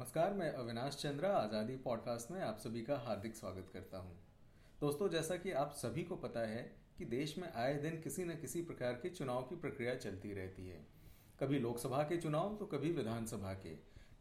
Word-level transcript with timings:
नमस्कार, 0.00 0.32
मैं 0.32 0.48
अविनाश 0.50 0.96
चंद्रा, 0.96 1.28
आज़ादी 1.30 1.74
पॉडकास्ट 1.76 2.30
में 2.30 2.40
आप 2.40 2.58
सभी 2.58 2.82
का 2.82 2.96
हार्दिक 2.96 3.34
स्वागत 3.34 3.66
करता 3.72 3.98
हूँ। 3.98 4.12
दोस्तों, 4.80 5.08
जैसा 5.08 5.36
कि 5.36 5.50
आप 5.52 5.72
सभी 5.76 6.02
को 6.02 6.16
पता 6.16 6.40
है 6.40 6.62
कि 6.98 7.04
देश 7.04 7.36
में 7.38 7.46
आए 7.48 7.74
दिन 7.74 8.00
किसी 8.00 8.24
न 8.24 8.36
किसी 8.36 8.62
प्रकार 8.62 8.92
के 8.92 9.08
चुनाव 9.08 9.42
की 9.42 9.56
प्रक्रिया 9.56 9.94
चलती 9.94 10.32
रहती 10.34 10.66
है। 10.68 10.78
कभी 11.40 11.58
लोकसभा 11.58 12.02
के 12.02 12.16
चुनाव 12.16 12.56
तो 12.56 12.66
कभी 12.66 12.92
विधानसभा 12.92 13.52
के। 13.56 13.74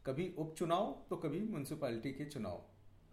कभी 0.06 0.30
उपचुनाव 0.38 0.92
तो 1.10 1.18
कभी 1.18 1.40
म्यूनसिपालिटी 1.42 2.12
के 2.12 2.26
चुनाव। 2.26 2.62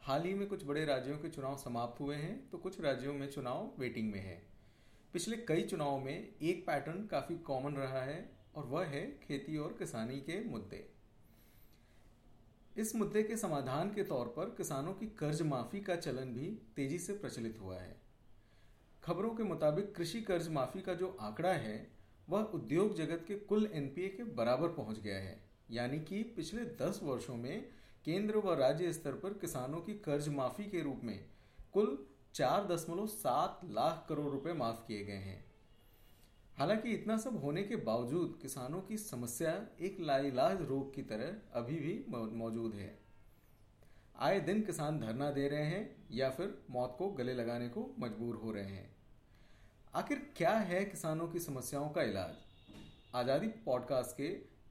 हाल 0.03 0.25
ही 0.25 0.35
में 0.35 0.47
कुछ 0.49 0.65
बड़े 0.65 0.85
राज्यों 0.85 1.19
के 1.19 1.29
चुनाव 1.29 1.57
समाप्त 1.57 2.01
हुए 2.01 2.17
हैं 2.17 2.35
तो 2.51 2.59
कुछ 2.59 2.81
राज्यों 2.81 3.15
में 3.15 3.31
चुनाव 3.31 3.71
वेटिंग 3.79 4.13
में 4.13 4.21
है। 4.21 4.43
पिछले 5.15 5.37
कई 5.49 5.63
चुनाव 5.63 5.99
में 5.99 6.13
एक 6.13 6.67
पैटर्न 6.67 7.07
काफ़ी 7.07 7.39
कॉमन 7.45 7.77
रहा 7.77 8.03
है, 8.03 8.21
और 8.57 8.67
वह 8.67 8.85
है 8.87 9.07
खेती 9.23 9.57
और 9.57 9.77
किसानी 9.79 10.21
के 10.21 10.45
मुद्दे। 10.45 10.87
इस 12.79 12.95
मुद्दे 12.97 13.23
के 13.23 13.37
समाधान 13.37 13.89
के 13.89 14.03
तौर 14.03 14.27
पर 14.27 14.45
किसानों 14.45 14.93
की 14.93 15.07
कर्ज 15.07 15.43
माफ़ी 15.43 15.81
का 15.81 15.97
चलन 15.97 16.33
भी 16.33 16.49
तेज़ी 16.77 16.99
से 16.99 17.13
प्रचलित 17.13 17.59
हुआ 17.61 17.77
है। 17.77 17.97
खबरों 19.05 19.31
के 19.31 19.43
मुताबिक 19.43 19.95
कृषि 19.95 20.21
कर्ज 20.21 20.49
माफ़ी 20.49 20.81
का 20.81 20.95
जो 20.95 21.17
आंकड़ा 21.21 21.53
है, 21.53 21.91
वह 22.29 22.41
उद्योग 22.41 22.95
जगत 22.95 23.25
के 23.29 23.35
कुल 23.35 23.71
एनपीए 23.73 24.09
के 24.09 24.25
बराबर 24.25 24.69
पहुँच 24.69 24.99
गया 24.99 25.17
है। 25.17 25.41
यानी 25.71 26.01
कि 26.01 26.23
पिछले 26.23 26.63
दस 26.63 27.01
वर्षों 27.03 27.37
में 27.37 27.69
केंद्र 28.05 28.37
व 28.37 28.55
राज्य 28.55 28.93
स्तर 28.93 29.13
पर 29.13 29.29
किसानों 29.31 29.81
की 29.81 29.95
कर्ज 29.95 30.29
माफ़ी 30.29 30.65
के 30.65 30.83
रूप 30.83 31.01
में 31.05 31.19
कुल 31.73 32.07
चार 32.35 32.67
दशमलव 32.67 33.07
सात 33.07 33.61
लाख 33.65 34.07
करोड़ 34.09 34.31
रुपए 34.33 34.53
माफ़ 34.53 34.87
किए 34.89 35.05
गए 35.05 35.13
हैं। 35.13 35.45
हालाँकि 36.59 36.91
इतना 36.91 37.17
सब 37.17 37.41
होने 37.43 37.63
के 37.63 37.77
बावजूद 37.77 38.39
किसानों 38.43 38.81
की 38.81 38.97
समस्या 38.99 39.51
एक 39.81 39.97
लाइलाज 40.01 40.63
रोग 40.63 40.95
की 40.95 41.03
तरह 41.03 41.59
अभी 41.61 41.77
भी 41.77 42.05
मौजूद 42.11 42.75
है। 42.75 42.99
आए 44.19 44.41
दिन 44.41 44.63
किसान 44.63 45.01
धरना 45.01 45.31
दे 45.31 45.49
रहे 45.49 45.65
हैं 45.65 46.07
या 46.11 46.31
फिर 46.31 46.57
मौत 46.71 46.95
को 46.99 47.09
गले 47.11 47.35
लगाने 47.35 47.69
को 47.69 47.85
मजबूर 47.99 48.37
हो 48.37 48.53
रहे 48.53 48.65
हैं। 48.65 48.95
आखिर 49.95 50.23
क्या 50.37 50.55
है 50.63 50.85
किसानों 50.85 51.29
की 51.29 51.41
समस्याओं 51.41 51.89
का 51.91 52.03
इलाज? 52.03 52.35
आज़ादी 53.15 53.49
पॉडकास्ट 53.67 54.17
के 54.17 54.29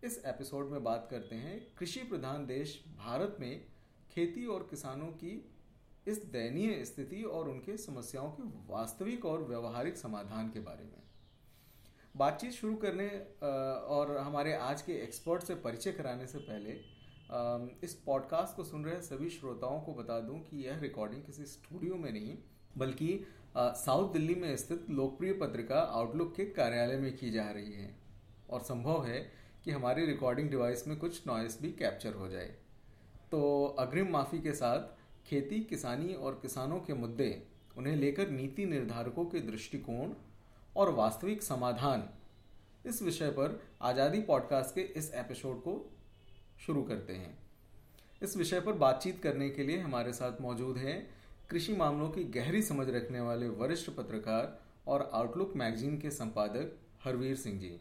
इस 0.07 0.21
एपिसोड 0.25 0.71
में 0.71 0.83
बात 0.83 1.07
करते 1.11 1.35
हैं 1.35 1.59
कृषि 1.77 1.99
प्रधान 1.99 2.45
देश 2.45 2.83
भारत 2.97 3.38
में 3.39 3.65
खेती 4.11 4.45
और 4.45 4.67
किसानों 4.69 5.07
की 5.13 5.33
इस 6.07 6.25
दयनीय 6.25 6.83
स्थिति 6.85 7.23
और 7.23 7.49
उनके 7.49 7.77
समस्याओं 7.77 8.31
के 8.31 8.43
वास्तविक 8.73 9.25
और 9.25 9.43
व्यवहारिक 9.43 9.97
समाधान 9.97 10.49
के 10.49 10.59
बारे 10.59 10.83
में। 10.83 11.03
बातचीत 12.17 12.52
शुरू 12.52 12.75
करने 12.75 13.08
और 13.88 14.17
हमारे 14.17 14.53
आज 14.53 14.81
के 14.81 14.94
एक्सपर्ट 14.94 15.44
से 15.44 15.55
परिचय 15.55 15.91
कराने 15.91 16.27
से 16.27 16.38
पहले 16.39 16.72
इस 17.83 17.94
पॉडकास्ट 18.05 18.55
को 18.55 18.63
सुन 18.63 18.85
रहे 18.85 19.02
सभी 19.02 19.30
श्रोताओं 19.30 19.80
को 19.81 19.94
बता 19.94 20.19
दूँ 20.19 20.39
कि 20.39 20.57
यह 20.66 20.80
रिकॉर्डिंग 20.80 21.23
किसी 21.23 21.45
स्टूडियो 21.45 21.95
में 21.95 22.11
नहीं, 22.11 22.38
बल्कि 22.77 23.25
साउथ 23.57 24.13
दिल्ली 24.13 24.35
में 24.35 24.55
स्थित 24.57 24.85
लोकप्रिय 24.89 25.33
पत्रिका 25.33 25.80
आउटलुक 25.80 26.33
के 26.35 26.45
कार्यालय 26.45 26.97
में 26.97 27.16
की 27.17 27.31
जा 27.31 27.49
रही 27.52 27.73
है। 27.73 27.95
और 28.50 28.61
संभव 28.61 29.05
है 29.05 29.19
कि 29.63 29.72
हमारी 29.72 30.05
रिकॉर्डिंग 30.05 30.50
डिवाइस 30.50 30.88
में 30.88 30.97
कुछ 30.97 31.27
नॉइस 31.27 31.61
भी 31.61 31.72
कैप्चर 31.72 32.13
हो 32.13 32.27
जाए। 32.27 32.55
तो 33.31 33.66
अग्रिम 33.79 34.11
माफ़ी 34.11 34.39
के 34.39 34.53
साथ, 34.53 34.88
खेती, 35.27 35.59
किसानी 35.59 36.13
और 36.13 36.39
किसानों 36.41 36.79
के 36.79 36.94
मुद्दे, 36.94 37.47
उन्हें 37.77 37.95
लेकर 37.95 38.29
नीति 38.29 38.66
निर्धारकों 38.66 39.25
के 39.25 39.39
दृष्टिकोण 39.41 40.13
और 40.75 40.89
वास्तविक 40.89 41.43
समाधान। 41.43 42.09
इस 42.85 43.01
विषय 43.01 43.29
पर 43.29 43.59
आज़ादी 43.81 44.21
पॉडकास्ट 44.21 44.75
के 44.75 44.81
इस 44.81 45.13
एपिसोड 45.13 45.59
को 45.59 45.91
शुरू 46.65 46.83
करते 46.83 47.13
हैं। 47.13 47.37
इस 48.23 48.37
विषय 48.37 48.59
पर 48.59 48.73
बातचीत 48.73 49.21
करने 49.23 49.49
के 49.49 49.63
लिए 49.63 49.79
हमारे 49.79 50.13
साथ 50.13 50.41
मौजूद 50.41 50.77
हैं 50.77 50.97
कृषि 51.50 51.73
मामलों 51.73 52.09
की 52.09 52.23
गहरी 52.23 52.61
समझ 52.61 52.89
रखने 52.89 53.22
वाले 53.22 53.47
वरिष्ठ 53.47 53.89
पत्रकार 53.89 54.59
और 54.88 55.09
आउटलुक 55.13 55.53
मैगजीन 55.55 55.97
के 55.97 56.11
संपादक 56.11 56.75
हरवीर 57.03 57.35
सिंह 57.35 57.59
जी। 57.59 57.79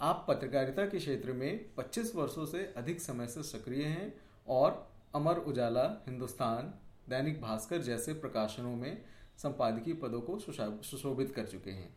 आप 0.00 0.24
पत्रकारिता 0.28 0.84
के 0.86 0.98
क्षेत्र 0.98 1.32
में 1.32 1.74
25 1.74 2.14
वर्षों 2.14 2.46
से 2.46 2.74
अधिक 2.76 3.00
समय 3.00 3.26
से 3.26 3.42
सक्रिय 3.42 3.84
हैं 3.84 4.12
और 4.48 4.86
अमर 5.14 5.36
उजाला, 5.36 5.84
हिंदुस्तान, 6.06 6.74
दैनिक 7.08 7.40
भास्कर 7.40 7.82
जैसे 7.82 8.12
प्रकाशनों 8.12 8.76
में 8.76 9.04
संपादकीय 9.38 9.94
पदों 9.94 10.20
को 10.20 10.38
सुशोभित 10.38 11.34
कर 11.34 11.46
चुके 11.46 11.70
हैं। 11.70 11.96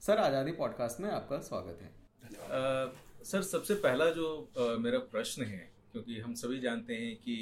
सर 0.00 0.18
आज़ादी 0.18 0.52
पॉडकास्ट 0.52 1.00
में 1.00 1.10
आपका 1.10 1.38
स्वागत 1.38 1.82
है। 1.82 1.88
आ, 1.88 2.92
सर 3.24 3.42
सबसे 3.42 3.74
पहला 3.74 4.10
जो 4.10 4.28
आ, 4.58 4.76
मेरा 4.76 4.98
प्रश्न 4.98 5.44
है 5.44 5.58
क्योंकि 5.92 6.18
हम 6.20 6.34
सभी 6.34 6.60
जानते 6.60 6.94
हैं 6.94 7.14
कि 7.16 7.36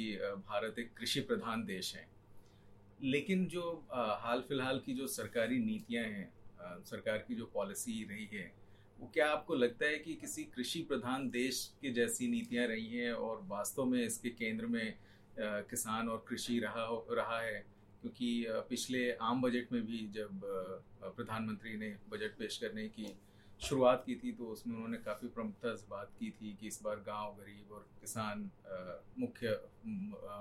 भारत 0.47 0.79
एक 0.79 0.91
कृषि 0.97 1.19
प्रधान 1.19 1.63
देश 1.65 1.95
है 1.95 2.07
लेकिन 3.03 3.45
जो 3.47 3.87
हाल 3.93 4.41
फ़िलहाल 4.41 4.79
की 4.85 4.93
जो 4.93 5.07
सरकारी 5.07 5.59
नीतियाँ 5.59 6.03
हैं 6.03 6.29
सरकार 6.83 7.17
की 7.17 7.35
जो 7.35 7.45
पॉलिसी 7.45 8.03
रही 8.09 8.29
है 8.33 8.51
वो 8.99 9.11
क्या 9.13 9.29
आपको 9.29 9.55
लगता 9.55 9.85
है 9.85 9.97
कि 9.99 10.13
किसी 10.15 10.43
कृषि 10.43 10.81
प्रधान 10.81 11.29
देश 11.29 11.73
की 11.81 11.93
जैसी 11.93 12.27
नीतियाँ 12.27 12.67
रही 12.67 12.87
हैं 12.87 13.11
और 13.13 13.41
वास्तव 13.47 13.85
में 13.85 14.03
इसके 14.05 14.29
केंद्र 14.29 14.65
में 14.65 14.93
किसान 15.39 16.09
और 16.09 16.25
कृषि 16.29 16.59
रहा 16.59 16.87
रहा 17.11 17.41
है? 17.41 17.76
क्योंकि 18.07 18.45
पिछले 18.69 18.99
आम 19.21 19.41
बजट 19.41 19.71
में 19.71 19.85
भी 19.85 19.97
जब 20.15 20.41
प्रधानमंत्री 21.05 21.77
ने 21.77 21.87
बजट 22.09 22.37
पेश 22.37 22.57
करने 22.57 22.87
की 22.87 23.07
शुरुआत 23.59 24.03
की 24.05 24.15
थी 24.15 24.31
तो 24.31 24.45
उसमें 24.45 24.75
उन्होंने 24.75 24.97
काफ़ी 24.97 25.27
प्रमुखता 25.27 25.73
से 25.75 25.87
बात 25.89 26.11
की 26.19 26.29
थी 26.31 26.55
कि 26.61 26.67
इस 26.67 26.79
बार 26.83 26.95
गाँव 27.07 27.35
गरीब 27.35 27.71
और 27.71 27.85
किसान 28.01 28.49
मुख्य 29.19 29.59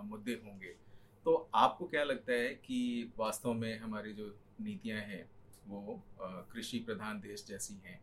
मुद्दे 0.04 0.32
होंगे। 0.44 0.74
तो 1.26 1.34
आपको 1.54 1.86
क्या 1.86 2.04
लगता 2.04 2.32
है 2.32 2.48
कि 2.64 3.12
वास्तव 3.18 3.52
में 3.54 3.78
हमारी 3.78 4.12
जो 4.12 4.26
नीतियाँ 4.60 5.00
हैं, 5.00 5.24
वो 5.66 6.02
कृषि 6.20 6.78
प्रधान 6.78 7.20
देश 7.20 7.44
जैसी 7.48 7.74
हैं? 7.84 8.00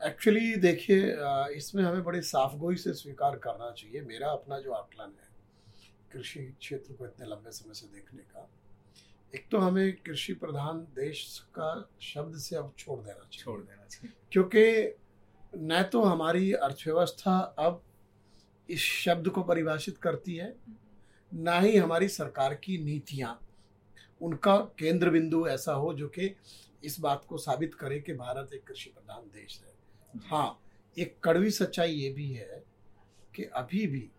एक्चुअली 0.00 0.54
देखिए 0.58 1.14
इसमें 1.56 1.82
हमें 1.84 2.04
बड़ी 2.04 2.20
साफगोई 2.24 2.76
से 2.76 2.92
स्वीकार 2.94 3.36
करना 3.38 3.70
चाहिए। 3.72 4.02
मेरा 4.02 4.30
अपना 4.32 4.58
जो 4.60 4.72
आकलन 4.72 5.16
है 5.22 5.27
कृषि 6.12 6.56
क्षेत्र 6.60 6.92
को 6.92 7.06
इतने 7.06 7.26
लंबे 7.26 7.50
समय 7.50 7.74
से 7.74 7.86
देखने 7.86 8.22
का। 8.22 8.50
एक 9.34 9.48
तो 9.50 9.58
हमें 9.58 9.96
कृषि 9.96 10.34
प्रधान 10.34 10.78
देश 10.78 11.38
का 11.38 11.90
शब्द 12.00 12.36
से 12.38 12.56
अब 12.56 12.74
छोड़ 12.78 13.00
देना 13.00 13.14
चाहिए। 13.14 13.44
छोड़ 13.44 13.60
देना 13.60 13.84
चाहिए। 13.84 14.12
क्योंकि 14.32 14.94
न 15.56 15.82
तो 15.82 16.02
हमारी 16.02 16.52
अर्थव्यवस्था 16.52 17.38
अब 17.38 17.82
इस 18.70 18.80
शब्द 18.80 19.28
को 19.28 19.42
परिभाषित 19.42 19.98
करती 19.98 20.36
है 20.36 20.56
ना 21.34 21.60
ही 21.60 21.76
हमारी 21.76 22.08
सरकार 22.08 22.54
की 22.54 22.78
नीतियाँ। 22.78 23.48
उनका 24.22 24.56
केंद्र 24.56 25.10
बिंदु 25.10 25.46
ऐसा 25.46 25.72
हो 25.72 25.94
जो 25.94 26.08
कि 26.08 26.36
इस 26.84 27.00
बात 27.00 27.24
को 27.24 27.38
साबित 27.38 27.74
करे 27.74 28.00
कि 28.00 28.12
भारत 28.12 28.52
एक 28.54 28.64
कृषि 28.64 28.90
प्रधान 28.90 29.22
देश 29.22 29.62
है। 29.62 29.72
हाँ 30.20 30.62
एक 30.98 31.20
कड़वी 31.24 31.50
सच्चाई 31.50 31.92
ये 31.92 32.10
भी 32.10 32.32
है 32.32 32.64
कि 33.34 33.44
अभी 33.44 33.86
भी 33.86 34.10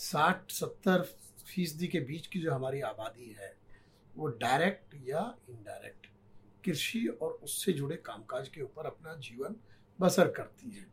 साठ 0.00 0.50
सत्तर 0.50 1.02
फ़ीसदी 1.46 1.86
के 1.88 2.00
बीच 2.00 2.26
की 2.26 2.40
जो 2.40 2.52
हमारी 2.52 2.80
आबादी 2.80 3.36
है 3.40 3.54
वो 4.14 4.26
डायरेक्ट 4.40 4.94
या 5.08 5.20
इनडायरेक्ट 5.50 6.06
कृषि 6.64 7.06
और 7.22 7.32
उससे 7.42 7.72
जुड़े 7.72 7.96
कामकाज 7.96 8.48
के 8.48 8.62
ऊपर 8.62 8.86
अपना 8.86 9.14
जीवन 9.14 9.56
बसर 9.98 10.28
करती 10.28 10.70
है। 10.70 10.86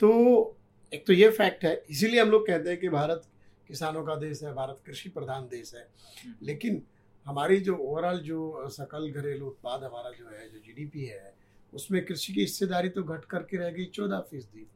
तो 0.00 0.56
एक 0.92 1.06
तो 1.06 1.12
ये 1.12 1.28
फैक्ट 1.30 1.64
है 1.64 1.74
इसीलिए 1.90 2.20
हम 2.20 2.30
लोग 2.30 2.46
कहते 2.46 2.70
हैं 2.70 2.78
कि 2.80 2.88
भारत 2.88 3.28
किसानों 3.68 4.04
का 4.04 4.14
देश 4.16 4.42
है 4.42 4.52
भारत 4.54 4.82
कृषि 4.86 5.08
प्रधान 5.08 5.48
देश 5.48 5.74
है। 5.74 5.86
लेकिन 6.42 6.82
हमारी 7.26 7.60
जो 7.60 7.76
ओवरऑल 7.76 8.18
जो 8.20 8.68
सकल 8.70 9.10
घरेलू 9.10 9.46
उत्पाद 9.46 9.84
हमारा 9.84 10.10
जो 10.10 10.28
है 10.30 10.48
जो 10.50 10.58
जीडीपी 10.58 11.04
है 11.04 11.34
उसमें 11.72 12.04
कृषि 12.04 12.32
की 12.32 12.40
हिस्सेदारी 12.40 12.88
तो 12.88 13.02
घट 13.02 13.24
करके 13.24 13.56
रह 13.56 13.70
गई 13.70 13.84
चौदह 13.84 14.20
फ़ीसदी। 14.30 14.66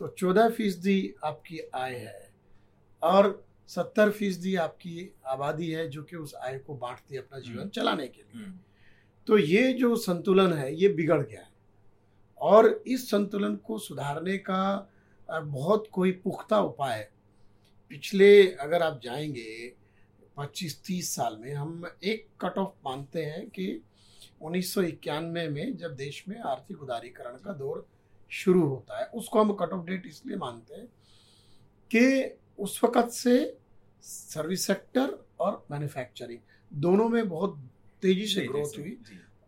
तो 0.00 0.08
चौदह 0.08 0.48
फ़ीसदी 0.48 1.14
आपकी 1.24 1.60
आय 1.74 1.94
है। 1.94 2.27
और 3.02 3.44
सत्तर 3.70 4.10
फ़ीसदी 4.10 4.54
आपकी 4.56 5.10
आबादी 5.26 5.70
है 5.70 5.88
जो 5.88 6.02
कि 6.02 6.16
उस 6.16 6.34
आय 6.34 6.58
को 6.58 6.74
बांटती 6.74 7.14
है 7.14 7.20
अपना 7.20 7.38
जीवन 7.38 7.58
हम्म। 7.58 7.70
चलाने 7.70 8.06
के 8.08 8.22
लिए 8.22 8.42
हम्म। 8.42 8.58
तो 9.28 9.38
ये 9.38 9.72
जो 9.72 9.94
संतुलन 9.96 10.52
है 10.52 10.74
ये 10.74 10.88
बिगड़ 10.88 11.20
गया 11.22 11.40
है 11.40 11.50
और 12.40 12.68
इस 12.86 13.10
संतुलन 13.10 13.56
को 13.56 13.78
सुधारने 13.78 14.36
का 14.38 14.88
बहुत 15.28 15.88
कोई 15.92 16.12
पुख्ता 16.24 16.60
उपाय 16.60 17.08
पिछले 17.90 18.30
अगर 18.56 18.82
आप 18.82 19.00
जाएँगे 19.04 19.74
पच्चीस 20.36 20.82
तीस 20.82 21.14
साल 21.14 21.36
में 21.36 21.52
हम 21.54 21.90
एक 22.04 22.26
कट 22.40 22.58
ऑफ़ 22.58 22.74
मानते 22.84 23.24
हैं 23.24 23.46
कि 23.50 23.80
उन्नीस 24.42 24.72
सौ 24.74 24.82
इक्यानवे 24.82 25.48
में 25.48 25.76
जब 25.76 25.94
देश 25.96 26.24
में 26.28 26.38
आर्थिक 26.40 26.82
उदारीकरण 26.82 27.36
का 27.36 27.52
दौर 27.52 27.86
शुरू 28.30 28.62
होता 28.62 28.98
है 28.98 29.06
उसको 29.14 29.40
हम 29.40 29.52
कट 29.52 29.72
ऑफ़ 29.72 29.84
डेट 29.86 30.06
इसलिए 30.06 30.36
मानते 30.36 30.74
हैं 30.74 30.86
कि 31.90 32.38
उस 32.58 32.80
वक़्त 32.84 33.10
से 33.10 33.56
सर्विस 34.02 34.66
सेक्टर 34.66 35.26
और 35.40 35.66
मैन्युफैक्चरिंग 35.70 36.38
दोनों 36.72 37.08
में 37.08 37.28
बहुत 37.28 37.58
तेज़ी 38.02 38.26
से 38.26 38.46
ग्रोथ 38.46 38.78
हुई 38.78 38.98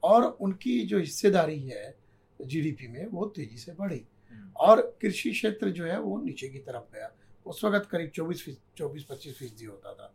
और 0.03 0.25
उनकी 0.25 0.87
जो 0.87 0.99
हिस्सेदारी 0.99 1.61
है 1.61 1.99
जीडीपी 2.43 2.89
में 2.89 3.07
वो 3.07 3.27
तेज़ी 3.27 3.57
से 3.57 3.73
बढ़ी। 3.73 4.07
हम्म। 4.31 4.51
और 4.57 4.99
कृषि 5.03 5.31
क्षेत्र 5.31 5.71
जो 5.71 5.85
है 5.85 6.01
वो 6.01 6.21
नीचे 6.21 6.49
की 6.49 6.59
तरफ़ 6.59 6.95
गया। 6.95 7.17
उस 7.47 7.65
वक्त 7.65 7.89
करीब 7.91 8.11
चौबीस 8.11 8.57
चौबीस 8.77 9.05
पच्चीस 9.05 9.39
फ़ीसदी 9.39 9.65
होता 9.65 9.95
था। 9.95 10.15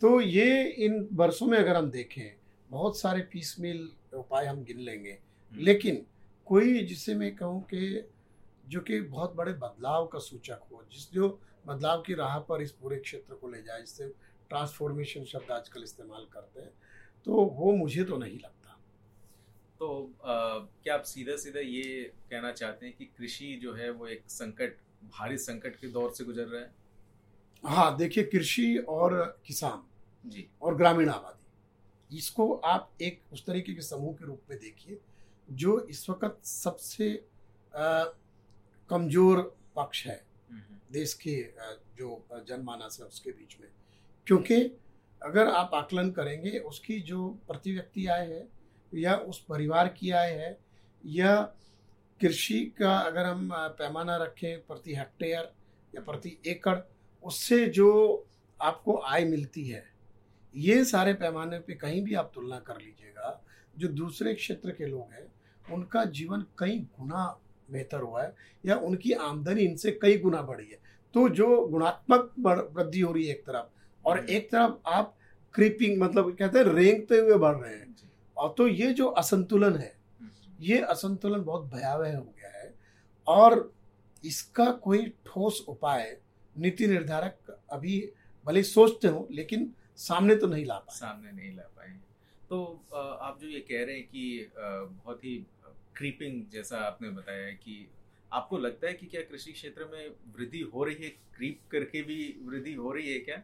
तो 0.00 0.20
ये 0.20 0.64
इन 0.64 1.08
वर्षों 1.12 1.46
में 1.46 1.58
अगर 1.58 1.76
हम 1.76 1.90
देखें 1.90 2.36
बहुत 2.70 2.98
सारे 2.98 3.20
पीस 3.20 3.56
मिल 3.60 3.92
उपाय 4.14 4.46
हम 4.46 4.64
गिन 4.64 4.80
लेंगे। 4.80 5.18
हम्म। 5.52 5.62
लेकिन 5.62 6.06
कोई 6.46 6.84
जिसे 6.84 7.14
मैं 7.14 7.36
कहूँ 7.36 7.62
कि 7.62 8.08
जो 8.68 8.80
कि 8.80 9.00
बहुत 9.00 9.34
बड़े 9.34 9.52
बदलाव 9.52 10.06
का 10.06 10.18
सूचक 10.18 10.60
हो 10.72 10.84
जिस 10.92 11.12
जो 11.12 11.40
बदलाव 11.66 12.02
की 12.02 12.14
राह 12.14 12.38
पर 12.48 12.62
इस 12.62 12.72
पूरे 12.72 12.96
क्षेत्र 12.98 13.34
को 13.34 13.48
ले 13.48 13.62
जाए 13.62 13.80
जिससे 13.80 14.08
ट्रांसफॉर्मेशन 14.50 15.24
शब्द 15.24 15.50
आजकल 15.52 15.82
इस्तेमाल 15.82 16.26
करते 16.32 16.60
हैं। 16.60 16.72
तो 17.26 17.44
वो 17.54 17.72
मुझे 17.76 18.04
तो 18.04 18.16
नहीं 18.16 18.38
लगता। 18.38 18.78
तो 19.80 19.88
आ, 20.24 20.58
क्या 20.82 20.94
आप 20.94 21.02
सीधा 21.04 21.36
सीधा 21.36 21.60
ये 21.60 22.02
कहना 22.30 22.52
चाहते 22.52 22.86
हैं 22.86 22.94
कि 22.96 23.04
कृषि 23.18 23.58
जो 23.62 23.72
है 23.74 23.90
वो 23.90 24.06
एक 24.06 24.22
संकट 24.30 24.76
भारी 25.12 25.38
संकट 25.38 25.76
के 25.76 25.88
दौर 25.88 26.10
से 26.10 26.24
गुजर 26.24 26.46
रहा 26.46 26.60
है? 26.60 26.74
हाँ 27.64 27.96
देखिए 27.96 28.24
कृषि 28.24 28.76
और 28.88 29.14
किसान 29.46 30.30
जी। 30.30 30.48
और 30.62 30.76
ग्रामीण 30.76 31.08
आबादी 31.08 32.16
इसको 32.18 32.52
आप 32.64 32.90
एक 33.02 33.20
उस 33.32 33.44
तरीके 33.46 33.74
के 33.74 33.82
समूह 33.82 34.14
के 34.14 34.24
रूप 34.24 34.50
में 34.50 34.58
देखिए 34.58 34.98
जो 35.48 35.78
इस 35.80 36.08
वक्त 36.10 36.44
सबसे 36.44 37.08
कमज़ोर 38.90 39.40
पक्ष 39.76 40.06
है। 40.06 40.22
हम्म, 40.50 40.75
देश 40.92 41.14
के 41.14 41.36
जो 41.98 42.26
जनमानस 42.48 42.96
है 43.00 43.06
उसके 43.06 43.30
बीच 43.30 43.56
में। 43.60 43.68
क्योंकि 44.26 44.62
अगर 45.22 45.48
आप 45.48 45.70
आकलन 45.74 46.10
करेंगे, 46.10 46.58
उसकी 46.58 47.00
जो 47.00 47.28
प्रति 47.28 47.72
व्यक्ति 47.72 48.06
आय 48.06 48.26
है, 48.26 48.48
या 48.94 49.16
उस 49.16 49.44
परिवार 49.44 49.88
की 49.88 50.10
आय 50.10 50.30
है, 50.30 50.58
या 51.06 51.40
कृषि 52.20 52.74
का 52.78 52.98
अगर 52.98 53.24
हम 53.24 53.50
पैमाना 53.52 54.16
रखें 54.16 54.60
प्रति 54.60 54.94
हेक्टेयर 54.94 55.52
या 55.94 56.00
प्रति 56.00 56.38
एकड़, 56.46 56.78
उससे 57.22 57.66
जो 57.66 58.26
आपको 58.62 58.96
आय 58.96 59.24
मिलती 59.24 59.66
है, 59.68 59.84
ये 60.56 60.84
सारे 60.84 61.14
पैमाने 61.14 61.58
पे 61.58 61.74
कहीं 61.74 62.02
भी 62.02 62.14
आप 62.14 62.30
तुलना 62.34 62.58
कर 62.58 62.76
लीजिएगा, 62.76 63.44
जो 63.78 63.88
दूसरे 63.88 64.34
क्षेत्र 64.34 64.70
के 64.70 64.86
लोग 64.86 65.12
हैं, 65.12 65.26
उनका 65.74 66.04
जीवन 66.04 66.46
कई 66.58 66.78
गुना 66.78 67.40
बेहतर 67.68 68.00
हुआ 68.00 68.22
है 68.22 68.34
या 68.64 68.76
उनकी 68.78 69.12
आमदनी 69.12 69.62
इनसे 69.62 69.90
कई 70.02 70.18
गुना 70.18 70.42
बढ़ी 70.42 70.66
है। 70.66 70.78
तो 71.14 71.28
जो 71.30 71.66
गुणात्मक 71.66 72.32
वृद्धि 72.38 73.00
हो 73.00 73.12
रही 73.12 73.26
है 73.26 73.34
एक 73.34 73.44
तरफ़ 73.46 74.08
और 74.08 74.18
एक 74.20 74.50
तरफ़ 74.50 74.88
आप 74.88 75.14
क्रीपिंग 75.54 76.00
मतलब 76.02 76.30
कहते 76.32 76.58
हैं 76.58 76.66
रेंगते 76.66 77.18
हुए 77.18 77.38
बढ़ 77.38 77.56
रहे 77.56 77.74
हैं। 77.74 77.94
और 78.36 78.54
तो 78.58 78.66
ये 78.68 78.92
जो 78.92 79.06
असंतुलन 79.14 79.76
है 79.76 79.94
ये 80.60 80.78
असंतुलन 80.80 81.42
बहुत 81.42 81.64
भयावह 81.72 82.16
हो 82.16 82.22
गया 82.22 82.50
है 82.52 82.74
और 83.26 83.72
इसका 84.24 84.70
कोई 84.82 85.06
ठोस 85.26 85.64
उपाय 85.68 86.16
नीति 86.56 86.86
निर्धारक 86.86 87.58
अभी 87.70 87.98
भले 88.46 88.62
सोचते 88.62 89.08
हो 89.08 89.26
लेकिन 89.30 89.70
सामने 89.98 90.36
तो 90.36 90.46
नहीं 90.46 90.64
ला 90.66 90.74
पाए। 90.76 90.96
सामने 90.96 91.32
नहीं 91.32 91.54
ला 91.56 91.62
पाए। 91.76 91.88
तो 92.50 92.62
आप 92.92 93.38
जो 93.40 93.48
ये 93.48 93.60
कह 93.60 93.84
रहे 93.84 93.94
हैं 93.96 94.04
कि 94.04 94.50
बहुत 94.56 95.24
ही 95.24 95.34
क्रीपिंग 95.96 96.44
जैसा 96.52 96.78
आपने 96.78 97.10
बताया 97.10 97.50
कि 97.52 97.88
आपको 98.32 98.58
लगता 98.58 98.86
है 98.86 98.94
कि 98.94 99.06
क्या 99.06 99.20
कृषि 99.22 99.52
क्षेत्र 99.52 99.84
में 99.84 100.08
वृद्धि 100.36 100.60
हो 100.74 100.84
रही 100.84 101.04
है? 101.04 101.10
क्रीप 101.36 101.60
करके 101.70 102.02
भी 102.02 102.18
वृद्धि 102.42 102.72
हो 102.74 102.92
रही 102.92 103.12
है 103.12 103.18
क्या? 103.18 103.42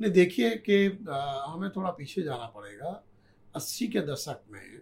नहीं 0.00 0.12
देखिए 0.12 0.50
कि 0.68 0.84
हमें 1.50 1.70
थोड़ा 1.70 1.90
पीछे 1.90 2.22
जाना 2.22 2.46
पड़ेगा। 2.46 2.90
अस्सी 3.54 3.88
के 3.88 4.00
दशक 4.00 4.42
में 4.50 4.80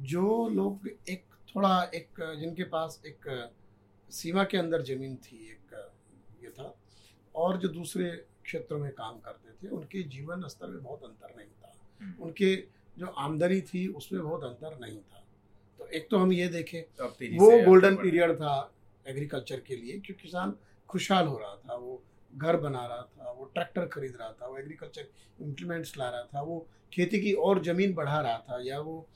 जो 0.00 0.48
लोग 0.48 0.88
एक 1.08 1.24
थोड़ा 1.56 1.82
एक 1.94 2.20
जिनके 2.40 2.64
पास 2.64 3.00
एक 3.06 3.52
सीमा 4.10 4.44
के 4.44 4.58
अंदर 4.58 4.82
ज़मीन 4.82 5.16
थी 5.16 5.36
एक 5.50 5.74
ये 6.44 6.50
था 6.50 6.74
और 7.34 7.58
जो 7.58 7.68
दूसरे 7.68 8.10
क्षेत्रों 8.44 8.78
में 8.78 8.90
काम 8.92 9.18
करते 9.20 9.52
थे 9.62 9.70
उनके 9.70 10.02
जीवन 10.08 10.46
स्तर 10.48 10.66
में 10.66 10.82
बहुत 10.82 11.04
अंतर 11.04 11.34
नहीं 11.36 11.48
था। 11.48 11.72
हम्म, 12.00 12.22
उनके 12.22 12.56
जो 12.98 13.06
आमदनी 13.06 13.60
थी 13.62 13.86
उसमें 13.88 14.22
बहुत 14.22 14.44
अंतर 14.44 14.78
नहीं 14.80 14.98
था। 15.00 15.23
तो 15.78 15.86
एक 15.86 16.08
तो 16.10 16.18
हम 16.18 16.32
ये 16.32 16.48
देखें 16.48 16.82
तो 16.82 17.04
वो 17.38 17.50
गोल्डन 17.66 17.96
पीरियड 18.02 18.34
था 18.36 18.54
एग्रीकल्चर 19.08 19.60
के 19.66 19.76
लिए 19.76 19.98
क्योंकि 20.00 20.22
किसान 20.22 20.54
खुशहाल 20.88 21.26
हो 21.26 21.38
रहा 21.38 21.54
था 21.68 21.74
वो 21.74 22.02
घर 22.32 22.56
बना 22.56 22.84
रहा 22.86 23.02
था 23.02 23.30
वो 23.30 23.44
ट्रैक्टर 23.54 23.86
खरीद 23.86 24.16
रहा 24.20 24.30
था 24.40 24.46
वो 24.46 24.58
एग्रीकल्चर 24.58 25.08
इम्प्लीमेंट्स 25.40 25.96
ला 25.98 26.08
रहा 26.10 26.22
था 26.34 26.42
वो 26.42 26.66
खेती 26.92 27.20
की 27.20 27.32
और 27.48 27.62
ज़मीन 27.64 27.94
बढ़ा 27.94 28.20
रहा 28.20 28.38
था 28.48 28.60
या 28.64 28.78
वो 28.80 29.06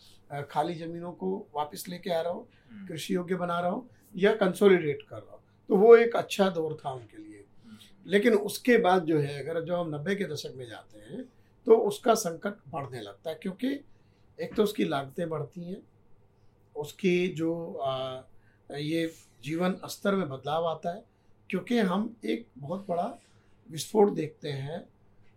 खाली 0.51 0.75
ज़मीनों 0.75 1.13
को 1.13 1.31
वापस 1.55 1.85
लेके 1.89 2.11
आ 2.11 2.21
रहा 2.21 2.33
हो 2.33 2.47
हम्म, 2.71 2.87
कृषि 2.87 3.15
योग्य 3.15 3.35
बना 3.35 3.59
रहा 3.61 3.71
हो 3.71 3.87
या 4.17 4.33
कंसोलिडेट 4.37 5.03
कर 5.03 5.17
रहा 5.17 5.33
हो। 5.33 5.41
तो 5.71 5.77
वो 5.77 5.97
एक 5.97 6.17
अच्छा 6.17 6.49
दौर 6.51 6.77
था 6.85 6.91
उनके 6.91 7.17
लिए। 7.17 7.45
हम्म, 7.65 7.77
लेकिन 8.07 8.35
उसके 8.35 8.77
बाद 8.79 9.05
जो 9.05 9.19
है 9.19 9.39
अगर 9.43 9.61
जो 9.61 9.77
हम 9.77 9.95
नब्बे 9.95 10.15
के 10.17 10.25
दशक 10.25 10.53
में 10.57 10.67
जाते 10.69 10.99
हैं 10.99 11.23
तो 11.67 11.77
उसका 11.89 12.15
संकट 12.15 12.55
बढ़ने 12.69 13.01
लगता 13.01 13.31
है 13.31 13.39
क्योंकि 13.43 13.69
एक 14.39 14.55
तो 14.55 14.63
उसकी 14.63 14.85
लागतें 14.85 15.29
बढ़ती 15.29 15.65
हैं 15.65 15.81
उसकी 16.79 17.29
जो 17.29 17.75
आ, 17.75 18.23
ये 18.71 19.15
जीवन 19.45 19.77
स्तर 19.85 20.15
में 20.15 20.29
बदलाव 20.29 20.67
आता 20.67 20.95
है 20.95 21.05
क्योंकि 21.51 21.79
हम 21.79 22.17
एक 22.25 22.47
बहुत 22.59 22.87
बड़ा 22.89 23.19
विस्फोट 23.71 24.13
देखते 24.15 24.49
हैं 24.49 24.89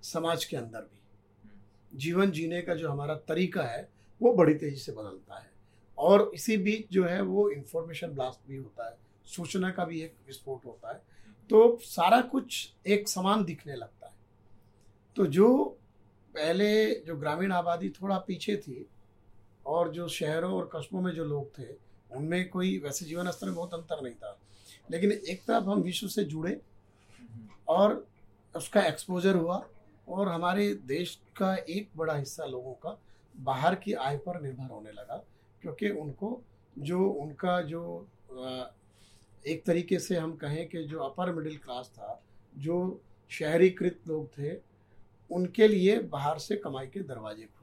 समाज 0.03 0.45
के 0.45 0.57
अंदर 0.57 0.81
भी। 0.81 1.97
जीवन 1.97 2.31
जीने 2.31 2.61
का 2.61 2.75
जो 2.75 2.89
हमारा 2.89 3.15
तरीका 3.15 3.63
है 3.63 3.89
वो 4.21 4.33
बड़ी 4.33 4.53
तेज़ी 4.53 4.77
से 4.77 4.91
बदलता 4.91 5.39
है। 5.39 5.49
और 5.97 6.31
इसी 6.33 6.57
बीच 6.57 6.87
जो 6.91 7.05
है 7.05 7.21
वो 7.21 7.49
इंफॉर्मेशन 7.49 8.07
ब्लास्ट 8.07 8.47
भी 8.47 8.57
होता 8.57 8.89
है 8.89 8.97
सूचना 9.25 9.71
का 9.71 9.85
भी 9.85 10.01
एक 10.01 10.15
विस्फोट 10.27 10.65
होता 10.65 10.91
है। 10.91 11.01
तो 11.49 11.79
सारा 11.81 12.21
कुछ 12.21 12.73
एक 12.87 13.07
समान 13.09 13.43
दिखने 13.43 13.75
लगता 13.75 14.07
है। 14.07 14.13
तो 15.15 15.25
जो 15.25 15.77
पहले 16.33 16.95
जो 16.99 17.15
ग्रामीण 17.15 17.51
आबादी 17.51 17.89
थोड़ा 17.89 18.17
पीछे 18.17 18.55
थी 18.57 18.85
और 19.65 19.91
जो 19.91 20.07
शहरों 20.07 20.53
और 20.53 20.69
कस्बों 20.75 21.01
में 21.01 21.11
जो 21.13 21.25
लोग 21.25 21.57
थे, 21.59 21.67
उनमें 22.11 22.49
कोई 22.49 22.77
वैसे 22.77 23.05
जीवन 23.05 23.29
स्तर 23.31 23.47
में 23.47 23.55
बहुत 23.55 23.73
अंतर 23.73 24.01
नहीं 24.03 24.13
था। 24.13 24.37
लेकिन 24.91 25.11
एक 25.11 25.43
तरफ़ 25.45 25.63
हम 25.63 25.81
विश्व 25.81 26.07
से 26.07 26.23
जुड़े 26.23 26.59
और 27.69 28.05
उसका 28.55 28.81
एक्सपोजर 28.81 29.35
हुआ 29.35 29.65
और 30.07 30.27
हमारे 30.27 30.73
देश 30.75 31.19
का 31.37 31.53
एक 31.55 31.89
बड़ा 31.97 32.15
हिस्सा 32.15 32.45
लोगों 32.45 32.73
का 32.73 32.97
बाहर 33.35 33.75
की 33.75 33.93
आय 33.93 34.17
पर 34.17 34.41
निर्भर 34.41 34.71
होने 34.71 34.91
लगा, 34.91 35.23
क्योंकि 35.61 35.89
उनको 35.89 36.41
जो 36.75 37.05
उनका 37.09 37.61
जो 37.61 38.07
एक 39.47 39.63
तरीके 39.65 39.99
से 39.99 40.15
हम 40.15 40.35
कहें 40.35 40.67
कि 40.69 40.83
जो 40.83 40.99
अपर 40.99 41.31
मिडिल 41.33 41.57
क्लास 41.57 41.91
था, 41.95 42.21
जो 42.57 43.01
शहरीकृत 43.31 43.99
लोग 44.07 44.27
थे, 44.27 44.53
उनके 45.29 45.67
लिए 45.67 45.97
बाहर 45.99 46.39
से 46.39 46.55
कमाई 46.55 46.87
के 46.87 46.99
दरवाजे 46.99 47.43
खुले। 47.43 47.60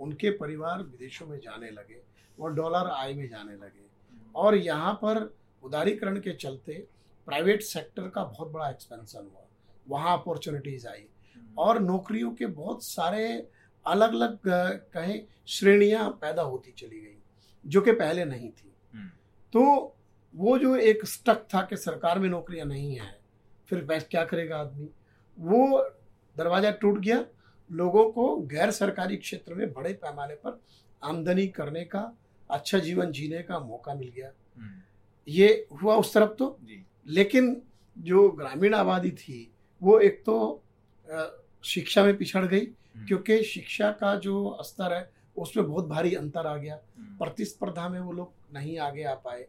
उनके 0.00 0.30
परिवार 0.30 0.82
विदेशों 0.82 1.26
में 1.26 1.38
जाने 1.38 1.70
लगे 1.70 2.00
और 2.38 2.54
डॉलर 2.54 2.90
आय 2.90 3.14
में 3.14 3.28
जाने 3.28 3.52
लगे। 3.52 3.86
और 4.34 4.56
यहाँ 4.56 4.92
पर 4.94 5.34
उदारीकरण 5.62 6.20
के 6.20 6.32
चलते 6.32 6.72
प्राइवेट 7.26 7.62
सेक्टर 7.62 8.08
का 8.08 8.24
बहुत 8.24 8.50
बड़ा 8.50 8.68
एक्सपेंशन 8.70 9.18
हुआ। 9.18 9.46
वहाँ 9.88 10.18
अपॉर्चुनिटीज़ 10.18 10.86
आई। 10.88 11.04
और 11.58 11.78
नौकरियों 11.80 12.30
के 12.34 12.46
बहुत 12.46 12.84
सारे 12.84 13.48
अलग 13.86 14.12
अलग 14.12 14.38
कहें 14.92 15.26
श्रेणियाँ 15.46 16.08
पैदा 16.10 16.42
होती 16.42 16.72
चली 16.72 17.00
गई 17.00 17.16
जो 17.66 17.80
कि 17.80 17.92
पहले 17.92 18.24
नहीं 18.24 18.50
थी। 18.50 18.72
हम्म, 18.94 19.08
तो 19.52 19.94
वो 20.34 20.58
जो 20.58 20.74
एक 20.76 21.04
स्टक 21.04 21.46
था 21.54 21.62
कि 21.62 21.76
सरकार 21.76 22.18
में 22.18 22.28
नौकरियाँ 22.28 22.66
नहीं 22.66 22.94
हैं 22.96 23.16
फिर 23.68 23.86
क्या 24.00 24.24
करेगा 24.24 24.56
आदमी? 24.56 24.88
वो 25.38 25.90
दरवाज़ा 26.36 26.70
टूट 26.70 26.98
गया 26.98 27.24
लोगों 27.70 28.04
को 28.12 28.36
गैर 28.46 28.70
सरकारी 28.70 29.16
क्षेत्र 29.16 29.54
में 29.54 29.72
बड़े 29.72 29.92
पैमाने 29.94 30.34
पर 30.34 30.60
आमदनी 31.02 31.46
करने 31.48 31.84
का 31.84 32.12
अच्छा 32.50 32.78
जीवन 32.78 33.10
जीने 33.12 33.42
का 33.42 33.58
मौका 33.58 33.94
मिल 33.94 34.08
गया। 34.08 34.30
हम्म, 34.56 34.80
ये 35.28 35.66
हुआ 35.82 35.96
उस 35.96 36.12
तरफ़ 36.14 36.30
तो। 36.38 36.58
लेकिन 37.06 37.60
जो 37.96 38.28
ग्रामीण 38.30 38.74
आबादी 38.74 39.10
थी 39.12 39.50
वो 39.82 39.98
एक 40.00 40.22
तो 40.26 40.62
शिक्षा 41.64 42.04
में 42.04 42.16
पिछड़ 42.16 42.44
गई 42.46 42.60
हम्म, 42.60 43.06
क्योंकि 43.06 43.42
शिक्षा 43.44 43.90
का 43.92 44.14
जो 44.16 44.58
स्तर 44.62 44.92
है 44.92 45.10
उसमें 45.36 45.66
बहुत 45.66 45.86
भारी 45.88 46.14
अंतर 46.14 46.46
आ 46.46 46.56
गया। 46.56 46.74
हम्म, 46.98 47.16
प्रतिस्पर्धा 47.18 47.88
में 47.88 48.00
वो 48.00 48.12
लोग 48.12 48.32
नहीं 48.54 48.78
आगे 48.78 49.02
आ 49.02 49.14
पाए 49.16 49.46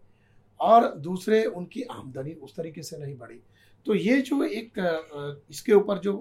और 0.59 0.87
दूसरे 0.99 1.43
उनकी 1.45 1.81
आमदनी 1.83 2.33
उस 2.33 2.55
तरीके 2.55 2.83
से 2.83 2.97
नहीं 2.97 3.17
बढ़ी। 3.17 3.39
तो 3.85 3.95
ये 3.95 4.19
जो 4.21 4.43
एक 4.43 5.45
इसके 5.51 5.73
ऊपर 5.73 5.97
जो 5.99 6.13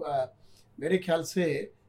मेरे 0.79 0.99
ख्याल 0.99 1.23
से 1.25 1.45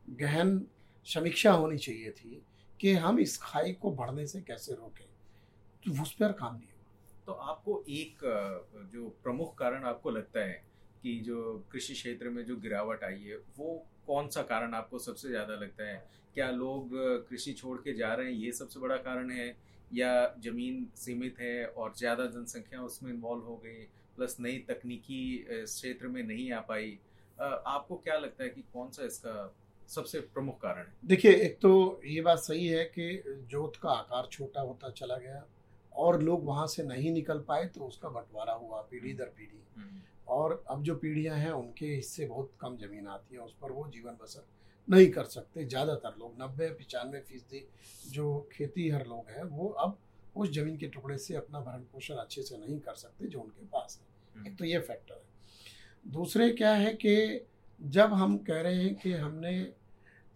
गहन 0.10 0.62
समीक्षा 1.08 1.52
होनी 1.52 1.78
चाहिए 1.78 2.12
थी 2.12 2.42
कि 2.80 2.94
हम 2.96 3.20
इस 3.20 3.38
खाई 3.42 3.74
को 3.74 3.92
बढ़ने 3.92 4.26
से 4.28 4.42
कैसे 4.42 4.74
रोकें। 4.74 5.06
तो 5.84 6.02
उस 6.02 6.14
पर 6.14 6.32
काम 6.32 6.56
नहीं 6.56 6.68
हुआ। 6.68 7.26
तो 7.26 7.32
आपको 7.32 7.84
एक 7.90 8.20
जो 8.94 9.08
प्रमुख 9.24 9.58
कारण 9.58 9.84
आपको 9.86 10.12
लगता 10.12 10.40
है 10.40 10.62
कि 11.04 11.20
जो 11.20 11.68
कृषि 11.72 11.94
क्षेत्र 11.94 12.30
में 12.30 12.44
जो 12.46 12.56
गिरावट 12.58 13.04
आई 13.04 13.20
है, 13.20 13.38
वो 13.58 13.86
कौन 14.08 14.28
सा 14.28 14.42
कारण 14.44 14.74
आपको 14.74 15.00
सबसे 15.00 15.30
ज़्यादा 15.30 15.56
लगता 15.56 15.84
है? 15.84 16.04
क्या 16.36 16.50
लोग 16.52 16.90
कृषि 17.30 17.54
छोड़ 17.54 17.78
के 17.78 17.94
जा 17.94 18.14
रहे 18.14 18.26
हैं, 18.26 18.34
ये 18.34 18.52
सबसे 18.52 18.80
बड़ा 18.80 18.98
कारण 18.98 19.32
है? 19.32 19.56
या 19.94 20.36
ज़मीन 20.40 20.86
सीमित 20.96 21.40
है 21.40 21.66
और 21.68 21.94
ज़्यादा 21.98 22.26
जनसंख्या 22.28 22.82
उसमें 22.84 23.12
इन्वॉल्व 23.14 23.44
हो 23.44 23.56
गई 23.58 23.86
प्लस 24.18 24.36
नई 24.40 24.58
तकनीकी 24.70 25.46
क्षेत्र 25.50 26.08
में 26.08 26.22
नहीं 26.24 26.52
आ 26.52 26.60
पाई? 26.62 26.98
आपको 27.40 27.96
क्या 27.98 28.18
लगता 28.18 28.44
है 28.44 28.50
कि 28.50 28.62
कौन 28.74 28.90
सा 28.92 29.06
इसका 29.06 29.34
सबसे 29.90 30.20
प्रमुख 30.34 30.60
कारण 30.62 30.82
है। 30.82 30.94
देखिए 31.06 31.32
एक 31.36 31.58
तो 31.62 32.02
ये 32.06 32.22
बात 32.22 32.40
सही 32.40 32.68
है 32.68 32.84
कि 32.88 33.24
जोत 33.50 33.76
का 33.76 33.90
आकार 33.92 34.28
छोटा 34.32 34.62
होता 34.62 34.90
चला 34.92 35.18
गया 35.18 35.46
और 35.94 36.22
लोग 36.24 36.46
वहाँ 36.46 36.68
से 36.68 36.84
नहीं 36.84 37.12
निकल 37.14 37.40
पाए 37.48 37.66
तो 37.68 37.86
उसका 37.86 38.10
बंटवारा 38.10 38.54
हुआ 38.56 38.82
पीढ़ी 38.82 39.14
दर 39.14 39.34
पीढ़ी। 39.38 39.62
हम्म। 39.78 40.02
और 40.30 40.64
अब 40.70 40.84
जो 40.84 40.96
पीढ़ियाँ 40.96 41.38
हैं 41.38 41.52
उनके 41.52 41.86
हिस्से 41.86 42.26
बहुत 42.28 42.52
कम 42.62 42.78
ज़मीन 42.78 43.08
आती 43.10 43.36
है 43.36 43.42
उस 43.42 43.56
पर 43.62 43.72
वो 43.72 43.88
जीवन 43.94 44.18
बसर 44.22 44.46
नहीं 44.88 45.10
कर 45.12 45.24
सकते। 45.26 45.64
ज़्यादातर 45.66 46.16
लोग 46.20 46.36
नब्बे 46.42 46.70
पचानवे 46.76 47.20
फ़ीसदी 47.22 47.66
जो 48.12 48.48
खेती 48.52 48.90
हर 48.90 49.06
लोग 49.08 49.30
हैं 49.30 49.44
वो 49.46 49.68
अब 49.80 49.98
उस 50.36 50.52
ज़मीन 50.54 50.78
के 50.78 50.88
टुकड़े 50.88 51.18
से 51.18 51.36
अपना 51.36 51.60
भरण 51.62 51.82
पोषण 51.94 52.16
अच्छे 52.18 52.42
से 52.44 52.58
नहीं 52.58 52.80
कर 52.80 52.94
सकते 52.96 53.28
जो 53.28 53.40
उनके 53.40 53.66
पास 53.68 54.00
है। 54.00 54.48
एक 54.48 54.58
तो 54.58 54.66
ये 54.66 54.80
फैक्टर 54.82 55.14
है। 55.16 56.12
दूसरे 56.12 56.50
क्या 56.52 56.72
है 56.74 56.94
कि 56.96 57.46
जब 57.82 58.14
हम 58.14 58.38
कह 58.48 58.62
रहे 58.62 58.84
हैं 58.84 58.96
कि 58.96 59.12
हमने 59.14 59.52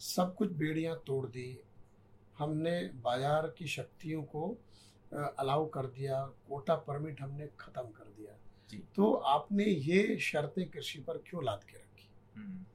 सब 0.03 0.33
कुछ 0.35 0.51
बेड़ियाँ 0.53 0.95
तोड़ 1.07 1.25
दी। 1.27 1.49
हमने 2.37 2.79
बाज़ार 3.03 3.53
की 3.57 3.67
शक्तियों 3.67 4.21
को 4.25 4.47
अलाउ 5.39 5.65
कर 5.69 5.85
दिया 5.87 6.21
कोटा 6.47 6.75
परमिट 6.87 7.21
हमने 7.21 7.47
ख़त्म 7.59 7.83
कर 7.91 8.13
दिया। 8.17 8.37
तो 8.95 9.11
आपने 9.13 9.65
ये 9.65 10.17
शर्तें 10.21 10.69
कृषि 10.69 10.99
पर 10.99 11.17
क्यों 11.27 11.43
लाद 11.45 11.63
के 11.63 11.77
रखी? 11.77 12.07
हम्म। 12.35 12.65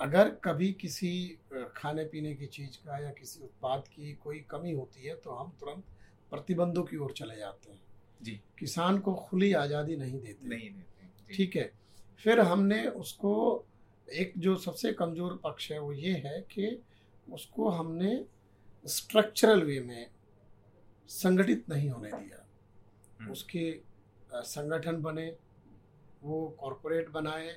अगर 0.00 0.30
कभी 0.44 0.72
किसी 0.72 1.38
खाने 1.76 2.04
पीने 2.04 2.34
की 2.34 2.46
चीज़ 2.48 2.76
का 2.78 2.98
या 2.98 3.10
किसी 3.10 3.42
उत्पाद 3.42 3.88
की 3.88 4.12
कोई 4.14 4.40
कमी 4.50 4.72
होती 4.72 5.02
है 5.02 5.14
तो 5.16 5.30
हम 5.30 5.52
तुरंत 5.60 5.84
प्रतिबंधों 6.32 6.82
की 6.82 6.96
ओर 6.96 7.12
चले 7.12 7.36
जाते 7.36 7.72
हैं। 7.72 7.80
जी। 8.22 8.40
किसान 8.58 8.98
को 8.98 9.14
खुली 9.14 9.52
आज़ादी 9.54 9.96
नहीं 9.96 10.20
देते। 10.20 10.48
नहीं 10.48 10.70
देते। 10.70 11.34
ठीक 11.34 11.56
है। 11.56 11.70
फिर 12.24 12.40
हमने 12.40 12.86
उसको 12.86 13.32
एक 14.08 14.32
जो 14.38 14.54
सबसे 14.56 14.92
कमज़ोर 14.92 15.40
पक्ष 15.44 15.70
है 15.72 15.78
वो 15.78 15.92
ये 15.92 16.12
है 16.24 16.40
कि 16.50 16.78
उसको 17.26 17.68
हमने 17.70 18.24
स्ट्रक्चरल 18.84 19.62
वे 19.62 19.78
में 19.80 20.06
संगठित 21.10 21.68
नहीं 21.70 21.88
होने 21.90 22.10
दिया। 22.10 22.44
हम्म। 23.20 23.32
उसके 23.32 23.70
संगठन 24.32 25.00
बने 25.02 25.26
वो 26.22 26.46
कॉरपोरेट 26.60 27.10
बनाए 27.10 27.54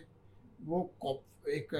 वो 0.62 0.82
एक 1.50 1.74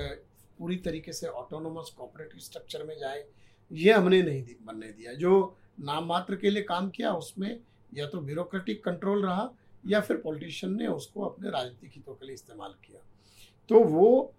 पूरी 0.60 0.76
तरीके 0.78 1.14
से 1.14 1.28
ऑटोनोमस 1.28 1.94
कॉपरेटिव 1.98 2.40
स्ट्रक्चर 2.40 2.84
में 2.84 2.98
जाए 3.00 3.24
ये 3.72 3.94
हमने 3.94 4.22
नहीं 4.24 4.44
बनने 4.66 4.92
दिया। 4.92 5.14
जो 5.14 5.56
नाम 5.80 6.06
मात्र 6.08 6.36
के 6.36 6.50
लिए 6.50 6.64
काम 6.64 6.90
किया 6.90 7.14
उसमें 7.14 7.60
या 7.94 8.08
तो 8.08 8.22
ब्यूरोक्रेटिक 8.22 8.84
कंट्रोल 8.84 9.26
रहा 9.26 9.50
या 9.84 10.00
फिर 10.02 10.18
पॉलिटिशियन 10.18 10.76
ने 10.78 10.88
उसको 10.88 11.22
अपने 11.26 11.50
राजनीतिक 11.50 11.92
हितों 11.96 12.14
के 12.14 12.26
लिए 12.26 12.34
इस्तेमाल 12.34 12.74
किया। 12.86 13.02
तो 13.70 13.84
वो 13.84 14.34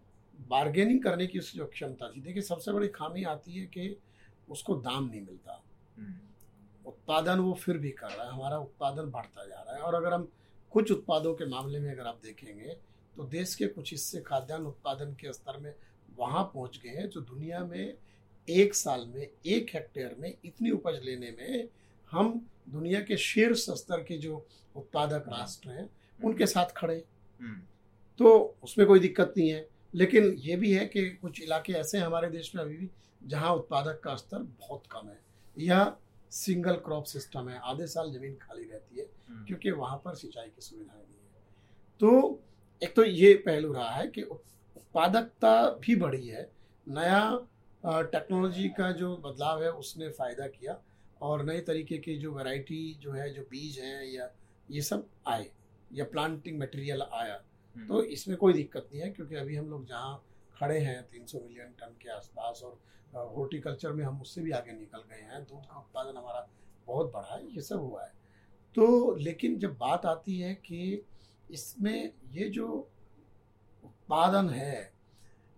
बार्गेनिंग 0.49 1.03
करने 1.03 1.27
की 1.27 1.39
उसकी 1.39 1.59
जो 1.59 1.67
क्षमता 1.67 2.11
थी। 2.11 2.21
देखिए 2.21 2.43
सबसे 2.43 2.73
बड़ी 2.73 2.89
खामी 2.89 3.25
आती 3.25 3.59
है 3.59 3.67
कि 3.67 3.97
उसको 4.49 4.75
दाम 4.75 5.05
नहीं 5.05 5.21
मिलता। 5.21 5.63
हम्म। 5.99 6.15
उत्पादन 6.87 7.39
वो 7.39 7.55
फिर 7.55 7.79
भी 7.79 7.91
कर 7.91 8.09
रहा 8.09 8.27
है 8.27 8.33
हमारा 8.33 8.59
उत्पादन 8.59 9.11
बढ़ता 9.11 9.47
जा 9.47 9.61
रहा 9.61 9.77
है। 9.77 9.83
और 9.83 9.95
अगर 9.95 10.13
हम 10.13 10.29
कुछ 10.71 10.93
उत्पादों 10.93 11.35
के 11.35 11.47
मामले 11.47 11.79
में 11.79 11.93
अगर 11.93 12.07
आप 12.07 12.21
देखेंगे 12.23 12.77
तो 13.17 13.25
देश 13.25 13.55
के 13.55 13.67
कुछ 13.67 13.91
हिस्से 13.93 14.21
खाद्यान्न 14.21 14.67
उत्पादन 14.67 15.15
के 15.15 15.33
स्तर 15.33 15.59
में 15.59 15.75
वहाँ 16.19 16.45
पहुँच 16.45 16.81
गए 16.85 16.91
हैं 16.91 17.09
जो 17.09 17.21
दुनिया 17.21 17.65
में 17.65 17.95
एक 18.49 18.75
साल 18.75 19.07
में 19.07 19.29
एक 19.47 19.71
हेक्टेयर 19.75 20.17
में 20.19 20.35
इतनी 20.45 20.71
उपज 20.71 21.01
लेने 21.05 21.31
में 21.31 21.69
हम 22.11 22.47
दुनिया 22.69 23.01
के 23.01 23.17
शीर्ष 23.17 23.67
स्तर 23.71 24.03
के 24.03 24.19
जो 24.19 24.47
उत्पादक 24.77 25.25
राष्ट्र 25.29 25.71
हैं 25.71 25.91
उनके 26.25 26.47
साथ 26.47 26.67
खड़े। 26.77 27.05
हम्म। 27.41 27.63
तो 28.19 28.57
उसमें 28.63 28.87
कोई 28.87 29.01
दिक्कत 29.01 29.35
नहीं 29.37 29.51
है। 29.51 29.69
लेकिन 29.95 30.33
ये 30.39 30.57
भी 30.57 30.73
है 30.73 30.87
कि 30.87 31.09
कुछ 31.11 31.43
इलाके 31.43 31.73
ऐसे 31.73 31.99
हैं 31.99 32.05
हमारे 32.05 32.29
देश 32.31 32.55
में 32.55 32.63
अभी 32.63 32.77
भी 32.77 32.91
जहाँ 33.27 33.55
उत्पादक 33.55 34.01
का 34.05 34.15
स्तर 34.17 34.39
बहुत 34.39 34.83
कम 34.91 35.09
है 35.09 35.19
या 35.59 35.97
सिंगल 36.31 36.75
क्रॉप 36.75 37.05
सिस्टम 37.05 37.49
है 37.49 37.59
आधे 37.59 37.87
साल 37.87 38.13
ज़मीन 38.13 38.37
खाली 38.43 38.65
रहती 38.65 39.01
है 39.01 39.07
हम्म। 39.29 39.45
क्योंकि 39.45 39.71
वहाँ 39.71 39.97
पर 40.05 40.15
सिंचाई 40.15 40.49
की 40.49 40.63
सुविधाएँ 40.63 41.03
नहीं 41.03 41.15
है 41.15 41.43
तो 42.01 42.41
एक 42.83 42.95
तो 42.95 43.05
ये 43.05 43.35
पहलू 43.35 43.73
रहा 43.73 43.91
है 43.91 44.07
कि 44.07 44.23
उत्पादकता 44.23 45.71
भी 45.71 45.97
बढ़ी 45.97 46.27
है 46.27 46.51
नया 46.87 47.47
टेक्नोलॉजी 47.85 48.69
का 48.69 48.91
जो 48.93 49.17
बदलाव 49.17 49.63
है 49.63 49.71
उसने 49.73 50.09
फ़ायदा 50.09 50.47
किया 50.47 50.81
और 51.23 51.45
नए 51.45 51.61
तरीके 51.61 51.99
की 51.99 52.17
जो 52.17 52.33
वैरायटी 52.33 52.83
जो 53.01 53.13
है 53.13 53.33
जो 53.35 53.43
बीज 53.43 53.79
हैं 53.79 54.05
या 54.05 54.31
ये 54.71 54.83
सब 54.83 55.09
आए 55.27 55.51
या 55.93 56.05
प्लांटिंग 56.05 56.61
मटेरियल 56.61 57.03
आया। 57.03 57.43
तो 57.77 58.03
इसमें 58.03 58.37
कोई 58.37 58.53
दिक्कत 58.53 58.89
नहीं 58.93 59.03
है 59.03 59.11
क्योंकि 59.11 59.35
अभी 59.35 59.57
हम 59.57 59.71
लोग 59.71 59.87
जहाँ 59.87 60.25
खड़े 60.59 60.79
हैं 60.79 61.09
300 61.09 61.35
मिलियन 61.35 61.67
टन 61.67 61.97
के 62.03 62.11
आसपास 62.11 62.63
और 62.65 62.81
हॉर्टिकल्चर 63.37 63.93
में 63.93 64.05
हम 64.05 64.21
उससे 64.21 64.41
भी 64.41 64.51
आगे 64.51 64.73
निकल 64.73 64.99
गए 64.99 65.21
हैं 65.21 65.45
दूध 65.45 65.67
का 65.67 65.79
उत्पादन 65.79 66.17
हमारा 66.19 66.49
बहुत 66.87 67.13
बढ़ा 67.13 67.35
है 67.35 67.55
ये 67.55 67.61
सब 67.61 67.81
हुआ 67.81 68.03
है। 68.05 68.13
तो 68.75 69.15
लेकिन 69.15 69.59
जब 69.59 69.79
बात 69.79 70.07
आती 70.07 70.39
है 70.39 70.55
कि 70.55 71.07
इसमें 71.51 72.13
ये 72.33 72.49
जो 72.49 72.69
उत्पादन 73.85 74.51
है 74.51 74.93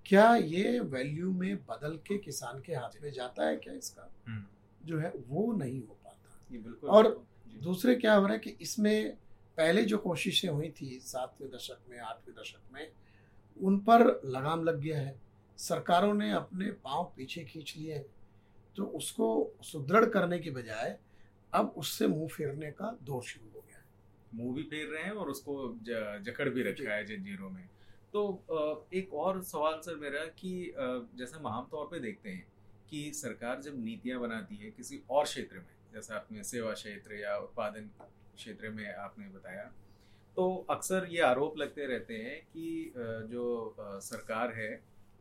क्या 0.06 0.36
ये 0.36 0.80
वैल्यू 0.80 1.32
में 1.32 1.56
बदल 1.56 1.96
के 1.96 2.18
किसान 2.18 2.60
के 2.60 2.74
हाथ 2.74 3.02
में 3.02 3.12
जाता 3.12 3.46
है 3.46 3.56
क्या 3.56 3.74
इसका? 3.74 4.12
हम्म। 4.26 4.44
जो 4.86 4.98
है 4.98 5.12
वो 5.28 5.52
नहीं 5.52 5.80
हो 5.80 5.96
पाता। 6.04 6.38
और 6.88 7.24
दूसरे 7.62 7.94
क्या 7.94 8.14
हो 8.14 8.24
रहा 8.24 8.32
है 8.32 8.38
कि 8.38 8.50
इसमें 8.50 9.18
पहले 9.58 9.82
जो 9.82 9.98
कोशिशें 9.98 10.48
हुई 10.48 10.68
थी 10.80 10.98
सातवें 11.00 11.50
दशक 11.50 11.78
में 11.90 11.98
आठवें 12.00 12.34
दशक 12.36 12.72
में 12.72 12.86
उन 13.56 13.78
पर 13.80 14.04
लगाम 14.26 14.64
लग 14.64 14.80
गया 14.80 14.98
है। 14.98 15.14
सरकारों 15.58 16.14
ने 16.14 16.30
अपने 16.32 16.70
पाँव 16.84 17.12
पीछे 17.16 17.44
खींच 17.44 17.74
लिए 17.76 17.94
हैं। 17.94 18.04
तो 18.76 18.84
उसको 18.96 19.26
सुदृढ़ 19.62 20.04
करने 20.10 20.38
के 20.38 20.50
बजाय 20.50 20.96
अब 21.52 21.74
उससे 21.76 22.06
मुँह 22.06 22.28
फेरने 22.28 22.70
का 22.70 22.96
दौर 23.02 23.22
शुरू 23.22 23.50
हो 23.54 23.60
गया 23.60 23.78
है। 23.78 23.84
मुँह 24.34 24.54
भी 24.54 24.62
फेर 24.62 24.88
रहे 24.88 25.02
हैं 25.02 25.12
और 25.12 25.30
उसको 25.30 25.74
जकड़ 26.22 26.48
भी 26.48 26.62
रखा 26.62 26.94
है 26.94 27.04
जंजीरों 27.06 27.50
में। 27.50 27.68
तो 28.12 28.86
एक 28.94 29.12
और 29.14 29.42
सवाल 29.42 29.78
सर 29.80 29.96
मेरा 29.96 30.24
कि 30.38 30.72
जैसे 31.18 31.36
हम 31.36 31.46
आमतौर 31.46 31.86
पर 31.86 31.98
देखते 31.98 32.30
हैं 32.30 32.46
कि 32.90 33.12
सरकार 33.14 33.60
जब 33.62 33.84
नीतियाँ 33.84 34.20
बनाती 34.20 34.56
है 34.56 34.70
किसी 34.70 35.00
और 35.10 35.24
क्षेत्र 35.24 35.58
में 35.58 35.76
जैसे 35.94 36.14
आपने 36.14 36.42
सेवा 36.44 36.72
क्षेत्र 36.72 37.14
या 37.14 37.36
उत्पादन 37.38 37.90
क्षेत्र 38.34 38.70
में 38.70 38.94
आपने 38.94 39.28
बताया। 39.28 39.70
तो 40.36 40.44
अक्सर 40.70 41.06
ये 41.10 41.20
आरोप 41.22 41.58
लगते 41.58 41.86
रहते 41.86 42.14
हैं 42.16 42.40
कि 42.46 42.92
जो 43.30 43.74
सरकार 43.78 44.52
है 44.52 44.70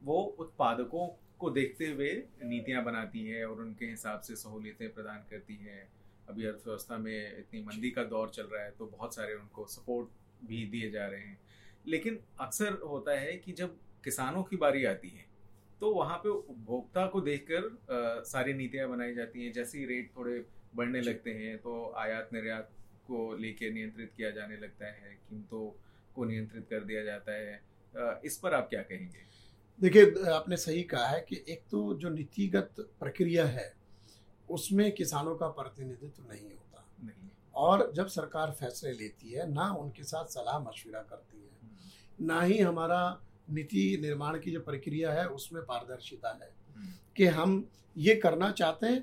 वो 0.01 0.21
उत्पादकों 0.39 1.07
को 1.39 1.49
देखते 1.49 1.87
हुए 1.87 2.11
नीतियाँ 2.43 2.83
बनाती 2.83 3.25
है 3.25 3.45
और 3.45 3.61
उनके 3.61 3.85
हिसाब 3.85 4.19
से 4.19 4.35
सहूलियतें 4.35 4.93
प्रदान 4.93 5.25
करती 5.29 5.55
है। 5.57 5.87
अभी 6.29 6.45
अर्थव्यवस्था 6.45 6.97
में 6.97 7.37
इतनी 7.39 7.61
मंदी 7.61 7.91
का 7.91 8.03
दौर 8.05 8.29
चल 8.29 8.43
रहा 8.43 8.63
है 8.63 8.71
तो 8.71 8.85
बहुत 8.87 9.15
सारे 9.15 9.35
उनको 9.35 9.65
सपोर्ट 9.67 10.45
भी 10.45 10.65
दिए 10.67 10.89
जा 10.91 11.07
रहे 11.07 11.21
हैं। 11.21 11.39
लेकिन 11.87 12.19
अक्सर 12.41 12.79
होता 12.85 13.19
है 13.19 13.35
कि 13.37 13.51
जब 13.53 13.75
किसानों 14.03 14.43
की 14.43 14.57
बारी 14.57 14.85
आती 14.85 15.09
है 15.09 15.25
तो 15.81 15.91
वहाँ 15.93 16.17
पे 16.17 16.29
उपभोक्ता 16.29 17.05
को 17.07 17.21
देखकर 17.21 18.23
सारी 18.25 18.53
नीतियाँ 18.53 18.89
बनाई 18.89 19.13
जाती 19.15 19.45
हैं। 19.45 19.51
जैसे 19.53 19.79
ही 19.79 19.85
रेट 19.85 20.11
थोड़े 20.15 20.43
बढ़ने 20.75 21.01
लगते 21.01 21.31
हैं 21.33 21.57
तो 21.57 21.93
आयात 21.97 22.29
निर्यात 22.33 22.69
को 23.11 23.35
लेके 23.35 23.71
नियंत्रित 23.71 24.11
किया 24.17 24.29
जाने 24.31 24.57
लगता 24.57 24.85
है 24.85 25.15
कीमतों 25.29 25.65
को 26.15 26.25
नियंत्रित 26.25 26.65
कर 26.69 26.83
दिया 26.83 27.03
जाता 27.03 27.33
है 27.33 28.21
इस 28.25 28.37
पर 28.37 28.53
आप 28.53 28.67
क्या 28.69 28.81
कहेंगे? 28.81 29.29
देखिए 29.81 30.31
आपने 30.31 30.57
सही 30.57 30.83
कहा 30.83 31.07
है 31.07 31.25
कि 31.29 31.43
एक 31.49 31.61
तो 31.71 31.93
जो 31.93 32.09
नीतिगत 32.09 32.75
प्रक्रिया 32.99 33.45
है 33.47 33.71
उसमें 34.49 34.91
किसानों 34.91 35.35
का 35.35 35.47
प्रतिनिधित्व 35.47 36.23
नहीं 36.31 36.43
होता। 36.43 36.85
नहीं। 37.03 37.29
और 37.55 37.91
जब 37.95 38.07
सरकार 38.07 38.51
फैसले 38.51 38.91
लेती 38.93 39.31
है 39.31 39.51
ना 39.53 39.71
उनके 39.73 40.03
साथ 40.03 40.25
सलाह 40.29 40.59
मशविरा 40.59 41.01
करती 41.01 41.37
है 41.37 42.27
ना 42.27 42.41
ही 42.41 42.59
हमारा 42.59 43.01
नीति 43.49 43.85
निर्माण 44.01 44.39
की 44.39 44.51
जो 44.51 44.59
प्रक्रिया 44.59 45.11
है 45.11 45.27
उसमें 45.29 45.63
पारदर्शिता 45.63 46.29
है 46.33 46.51
हम्म। 46.75 46.93
कि 47.15 47.25
हम 47.37 47.55
ये 47.97 48.15
करना 48.15 48.51
चाहते 48.51 48.87
हैं 48.87 49.01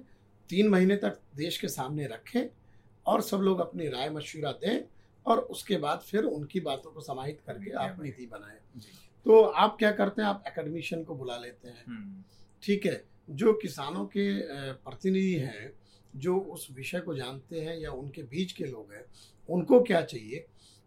तीन 0.51 0.69
महीने 0.69 0.97
तक 0.97 1.19
देश 1.37 1.59
के 1.59 1.69
सामने 1.69 2.07
रखें 2.07 2.45
और 3.09 3.23
सब 3.23 3.41
लोग 3.41 3.61
अपनी 3.61 3.89
राय 3.89 4.11
मशवरा 4.11 4.53
दें 4.63 4.81
और 5.27 5.39
उसके 5.51 5.77
बाद 5.77 6.01
फिर 6.01 6.25
उनकी 6.25 6.61
बातों 6.61 6.91
को 6.91 7.01
समाहित 7.01 7.41
करके 7.47 7.71
आप 7.79 7.97
नीति 8.03 8.27
बनाएँ। 8.27 8.81
तो 9.27 9.43
आप 9.43 9.77
क्या 9.79 9.91
करते 9.93 10.23
हैं? 10.23 10.29
आप 10.29 10.45
एकेडमिशियन 10.47 11.05
को 11.05 11.15
बुला 11.15 11.37
लेते 11.37 11.69
हैं। 11.69 11.85
हम्म। 11.87 12.23
ठीक 12.63 12.87
है? 12.87 13.03
जो 13.31 13.53
किसानों 13.53 14.05
के 14.07 14.27
प्रतिनिधि 14.75 15.35
हैं 15.35 15.73
जो 16.17 16.37
उस 16.53 16.69
विषय 16.77 17.01
को 17.01 17.15
जानते 17.15 17.61
हैं 17.61 17.77
या 17.79 17.91
उनके 17.93 18.23
बीच 18.25 18.53
के 18.53 18.65
लोग 18.65 18.93
हैं 18.93 19.05
उनको 19.49 19.81
क्या 19.83 20.01
चाहिए? 20.03 20.45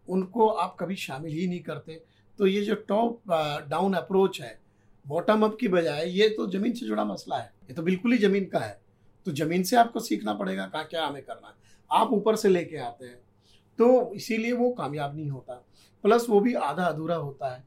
उनको 0.08 0.48
आप 0.48 0.76
कभी 0.80 0.96
शामिल 0.96 1.32
ही 1.32 1.46
नहीं 1.46 1.60
करते। 1.62 2.00
तो 2.38 2.46
ये 2.46 2.62
जो 2.64 2.74
टॉप 2.88 3.30
डाउन 3.70 3.94
अप्रोच 3.94 4.40
है 4.40 4.58
बॉटम 5.06 5.44
अप 5.44 5.56
की 5.60 5.68
बजाय 5.68 6.08
ये 6.10 6.28
तो 6.28 6.46
ज़मीन 6.50 6.72
से 6.72 6.86
जुड़ा 6.86 7.04
मसला 7.04 7.38
है। 7.38 7.52
ये 7.68 7.74
तो 7.74 7.82
बिल्कुल 7.82 8.12
ही 8.12 8.18
ज़मीन 8.18 8.44
का 8.44 8.58
है। 8.58 8.80
तो 9.26 9.32
ज़मीन 9.32 9.62
से 9.62 9.76
आपको 9.76 10.00
सीखना 10.00 10.34
पड़ेगा 10.34 10.66
कहाँ 10.66 10.84
क्या 10.84 11.06
हमें 11.06 11.22
करना 11.22 11.48
है। 11.48 11.61
आप 11.92 12.12
ऊपर 12.12 12.36
से 12.36 12.48
लेके 12.48 12.76
आते 12.76 13.06
हैं। 13.06 13.20
तो 13.78 14.12
इसीलिए 14.14 14.52
वो 14.52 14.70
कामयाब 14.70 15.16
नहीं 15.16 15.30
होता। 15.30 15.54
प्लस 16.04 16.26
वो 16.28 16.40
भी 16.40 16.54
आधा 16.54 16.84
अधूरा 16.84 17.16
होता 17.16 17.54
है। 17.54 17.64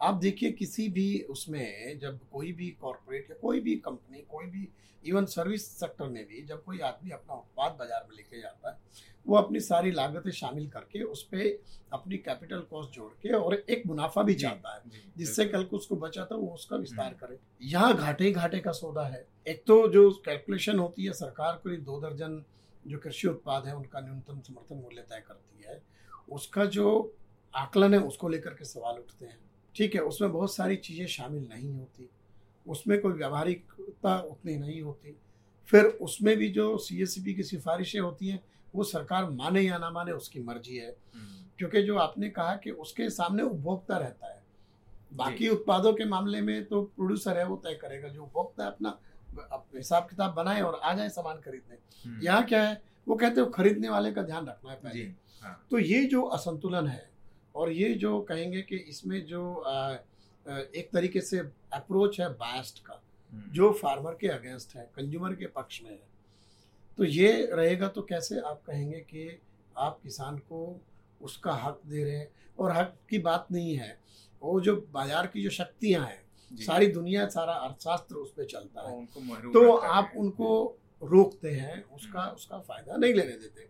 आप 0.00 0.14
देखिए 0.14 0.50
किसी 0.52 0.88
भी 0.88 1.20
उसमें 1.30 1.98
जब 1.98 2.18
कोई 2.32 2.52
भी 2.52 2.68
कॉरपोरेट 2.80 3.30
या 3.30 3.36
कोई 3.42 3.60
भी 3.60 3.74
कंपनी 3.76 4.24
कोई 4.30 4.46
भी 4.46 4.68
इवन 5.04 5.24
सर्विस 5.26 5.66
सेक्टर 5.70 6.08
में 6.08 6.24
भी 6.24 6.42
जब 6.42 6.62
कोई 6.64 6.78
आदमी 6.80 7.10
अपना 7.10 7.34
उत्पाद 7.34 7.76
बाज़ार 7.78 8.06
में 8.08 8.16
लेके 8.16 8.40
जाता 8.40 8.70
है 8.70 8.78
वो 9.26 9.36
अपनी 9.36 9.60
सारी 9.60 9.90
लागतें 9.90 10.30
शामिल 10.30 10.66
करके 10.68 11.02
उस 11.02 11.22
पर 11.24 11.58
अपनी 11.92 12.16
कैपिटल 12.18 12.60
कॉस्ट 12.70 12.90
जोड़ 12.90 13.10
के 13.22 13.32
और 13.32 13.54
एक 13.54 13.82
मुनाफा 13.86 14.22
भी 14.22 14.34
चाहता 14.34 14.74
है 14.74 15.02
जिससे 15.18 15.44
कल 15.44 15.64
को 15.64 15.76
उसको 15.76 15.96
बचा 15.96 16.24
था 16.24 16.36
वो 16.36 16.48
उसका 16.48 16.76
विस्तार 16.76 17.06
हम्म। 17.06 17.16
करे। 17.16 17.38
यहाँ 17.62 17.96
घाटे 17.96 18.30
घाटे 18.32 18.58
का 18.58 18.72
सौदा 18.72 19.04
है। 19.04 19.26
एक 19.46 19.62
तो 19.66 19.76
जो 19.88 20.10
कैलकुलेशन 20.24 20.78
होती 20.78 21.04
है 21.04 21.12
सरकार 21.12 21.60
को 21.64 21.76
दो 21.82 22.00
दर्जन 22.00 22.42
जो 22.86 22.98
कृषि 22.98 23.28
उत्पाद 23.28 23.66
है 23.66 23.76
उनका 23.76 24.00
न्यूनतम 24.00 24.40
समर्थन 24.40 24.76
मूल्य 24.76 25.02
तय 25.02 25.22
करती 25.28 25.62
है। 25.62 25.82
उसका 26.32 26.64
जो 26.64 27.14
आकलन 27.54 27.94
है 27.94 28.00
उसको 28.00 28.28
लेकर 28.28 28.50
के 28.50 28.64
सवाल 28.64 28.98
उठते 28.98 29.26
हैं। 29.26 29.38
ठीक 29.74 29.94
है 29.94 30.00
उसमें 30.00 30.32
बहुत 30.32 30.54
सारी 30.54 30.76
चीज़ें 30.76 31.06
शामिल 31.06 31.48
नहीं 31.48 31.72
होती। 31.72 32.08
उसमें 32.66 33.00
कोई 33.00 33.12
व्यावहारिकता 33.12 34.18
उतनी 34.20 34.56
नहीं 34.56 34.80
होती। 34.82 35.16
फिर 35.68 35.84
उसमें 35.84 36.36
भी 36.36 36.48
जो 36.48 36.76
सी 36.78 37.02
एस 37.02 37.14
की 37.18 37.42
सिफारिशें 37.42 38.00
होती 38.00 38.28
हैं 38.28 38.42
वो 38.74 38.84
सरकार 38.84 39.30
माने 39.30 39.60
या 39.60 39.78
ना 39.78 39.90
माने 39.90 40.12
उसकी 40.12 40.40
मर्ज़ी 40.40 40.76
है। 40.76 40.90
हम्म, 41.14 41.44
क्योंकि 41.58 41.82
जो 41.82 41.96
आपने 41.96 42.28
कहा 42.28 42.56
कि 42.56 42.70
उसके 42.70 43.08
सामने 43.10 43.42
उपभोक्ता 43.42 43.98
रहता 43.98 44.32
है। 44.34 44.42
बाकी 45.12 45.48
उत्पादों 45.48 45.92
के 45.92 46.04
मामले 46.04 46.40
में 46.40 46.64
तो 46.64 46.82
प्रोड्यूसर 46.82 47.38
है 47.38 47.46
वो 47.46 47.56
तय 47.56 47.74
करेगा। 47.74 48.08
जो 48.08 48.22
उपभोक्ता 48.22 48.64
है 48.64 48.70
अपना 48.70 48.98
हिसाब 49.76 50.06
किताब 50.08 50.34
बनाए 50.34 50.60
और 50.60 50.80
आ 50.84 50.94
जाए 50.94 51.08
सामान 51.08 51.40
खरीदने। 51.40 51.76
हम्म, 52.04 52.22
यहाँ 52.22 52.44
क्या 52.44 52.62
है 52.62 52.82
वो 53.08 53.14
कहते 53.14 53.40
हो 53.40 53.46
खरीदने 53.46 53.88
वाले 53.88 54.12
का 54.12 54.22
ध्यान 54.22 54.46
रखना 54.46 54.70
है 54.70 54.76
पहले। 54.76 55.04
हाँ। 55.42 55.66
तो 55.70 55.78
ये 55.78 56.04
जो 56.04 56.22
असंतुलन 56.22 56.86
है 56.86 57.10
और 57.54 57.70
ये 57.70 57.94
जो 57.94 58.20
कहेंगे 58.20 58.62
कि 58.62 58.76
इसमें 58.76 59.24
जो 59.26 59.54
आ, 59.54 59.96
एक 60.46 60.90
तरीके 60.92 61.20
से 61.20 61.38
अप्रोच 61.72 62.20
है 62.20 62.28
बास्ट 62.28 62.78
का 62.84 63.00
हम्म, 63.32 63.50
जो 63.52 63.72
फार्मर 63.72 64.16
के 64.20 64.28
अगेंस्ट 64.28 64.76
है 64.76 64.90
कंज्यूमर 64.96 65.34
के 65.34 65.46
पक्ष 65.46 65.82
में 65.82 65.90
है। 65.90 66.02
तो 66.98 67.04
ये 67.04 67.50
रहेगा 67.52 67.88
तो 67.88 68.02
कैसे 68.02 68.40
आप 68.40 68.62
कहेंगे 68.66 68.98
कि 69.00 69.40
आप 69.78 70.00
किसान 70.02 70.38
को 70.38 70.80
उसका 71.20 71.52
हक 71.52 71.80
दे 71.86 72.04
रहे 72.04 72.16
हैं? 72.16 72.28
और 72.58 72.72
हक 72.72 72.94
की 73.10 73.18
बात 73.18 73.46
नहीं 73.52 73.74
है। 73.76 73.98
वो 74.42 74.60
जो 74.60 74.76
बाज़ार 74.92 75.26
की 75.26 75.42
जो 75.42 75.50
शक्तियाँ 75.50 76.04
हैं। 76.06 76.23
सारी 76.56 76.86
दुनिया 76.86 77.26
सारा 77.28 77.52
अर्थशास्त्र 77.52 78.16
उस 78.16 78.32
पर 78.32 78.44
चलता 78.44 78.88
है। 78.90 79.04
तो 79.52 79.76
आप 79.76 80.12
उनको 80.16 80.78
रोकते 81.02 81.50
हैं 81.50 81.82
उसका 81.90 82.20
हम्म। 82.20 82.34
उसका 82.34 82.58
फ़ायदा 82.58 82.96
नहीं 82.96 83.14
लेने 83.14 83.32
देते। 83.32 83.68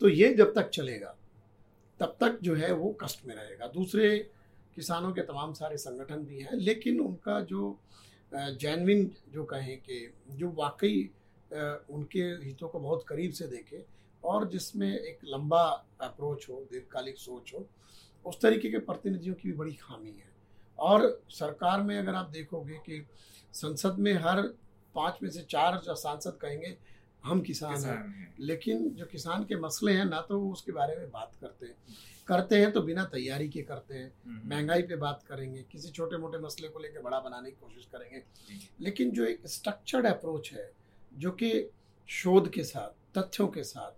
तो 0.00 0.08
ये 0.08 0.32
जब 0.34 0.54
तक 0.54 0.68
चलेगा 0.70 1.16
तब 2.00 2.16
तक 2.20 2.38
जो 2.42 2.54
है 2.54 2.72
वो 2.72 2.90
कष्ट 3.02 3.26
में 3.26 3.34
रहेगा। 3.34 3.66
दूसरे 3.66 4.16
किसानों 4.74 5.12
के 5.12 5.22
तमाम 5.22 5.52
सारे 5.52 5.76
संगठन 5.76 6.24
भी 6.24 6.38
हैं 6.40 6.56
लेकिन 6.56 7.00
उनका 7.00 7.40
जो 7.40 7.78
जैनविन 8.32 9.10
जो 9.28 9.44
कहें 9.44 9.76
कि 9.78 10.12
जो 10.30 10.50
वाकई 10.50 11.10
उनके 11.90 12.22
हितों 12.44 12.68
को 12.68 12.78
बहुत 12.80 13.04
करीब 13.08 13.32
से 13.32 13.46
देखे 13.46 13.84
और 14.24 14.48
जिसमें 14.48 14.88
एक 14.88 15.18
लंबा 15.24 15.62
अप्रोच 16.00 16.48
हो 16.50 16.60
दीर्घकालिक 16.72 17.18
सोच 17.18 17.52
हो 17.54 17.66
उस 18.24 18.40
तरीके 18.40 18.70
के 18.70 18.78
प्रतिनिधियों 18.78 19.34
की 19.34 19.48
भी 19.48 19.56
बड़ी 19.56 19.72
खामी 19.72 20.10
है। 20.10 20.31
और 20.78 21.22
सरकार 21.30 21.82
में 21.82 21.98
अगर 21.98 22.14
आप 22.14 22.30
देखोगे 22.30 22.74
कि 22.74 23.06
संसद 23.52 23.96
में 23.98 24.14
हर 24.14 24.42
पाँच 24.94 25.18
में 25.22 25.30
से 25.30 25.42
चार 25.42 25.80
जो 25.84 25.94
सांसद 25.94 26.38
कहेंगे 26.42 26.76
हम 27.24 27.40
किसान 27.40 27.70
हैं। 27.70 27.78
किसान 27.78 27.96
हैं। 27.96 28.34
लेकिन 28.40 28.90
जो 28.90 29.06
किसान 29.06 29.44
के 29.44 29.56
मसले 29.56 29.92
हैं 29.92 30.04
ना 30.04 30.20
तो 30.20 30.40
वो 30.40 30.52
उसके 30.52 30.72
बारे 30.72 30.96
में 30.96 31.10
बात 31.10 31.32
करते 31.40 31.66
हैं। 31.66 31.74
करते 32.26 32.56
हैं 32.56 32.72
तो 32.72 32.82
बिना 32.82 33.04
तैयारी 33.04 33.48
के 33.48 33.62
करते 33.62 33.94
हैं। 33.94 34.12
हम्म, 34.26 34.50
महँगाई 34.50 34.82
पे 34.82 34.96
बात 34.96 35.24
करेंगे 35.28 35.62
किसी 35.62 35.88
छोटे 35.88 36.16
मोटे 36.16 36.38
मसले 36.38 36.68
को 36.68 36.78
लेकर 36.78 37.02
बड़ा 37.02 37.20
बनाने 37.20 37.50
की 37.50 37.56
कोशिश 37.60 37.84
करेंगे। 37.86 38.22
लेकिन 38.80 39.10
जो 39.10 39.24
एक 39.24 39.46
स्ट्रक्चर्ड 39.46 40.06
अप्रोच 40.06 40.52
है 40.52 40.72
जो 41.14 41.30
कि 41.30 41.70
शोध 42.08 42.50
के 42.50 42.64
साथ 42.64 43.18
तथ्यों 43.18 43.48
के 43.48 43.62
साथ 43.64 43.92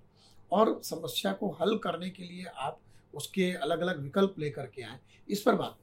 और 0.53 0.81
समस्या 0.85 1.33
को 1.33 1.51
हल 1.51 1.79
करने 1.79 2.11
के 2.11 2.23
लिए 2.23 2.45
आप 2.45 2.81
उसके 3.15 3.53
अलग 3.53 3.81
अलग 3.81 4.01
विकल्प 4.01 4.35
लेकर 4.39 4.67
के 4.67 4.83
आए 4.83 4.99
इस 5.29 5.43
पर 5.43 5.55
बात 5.55 5.79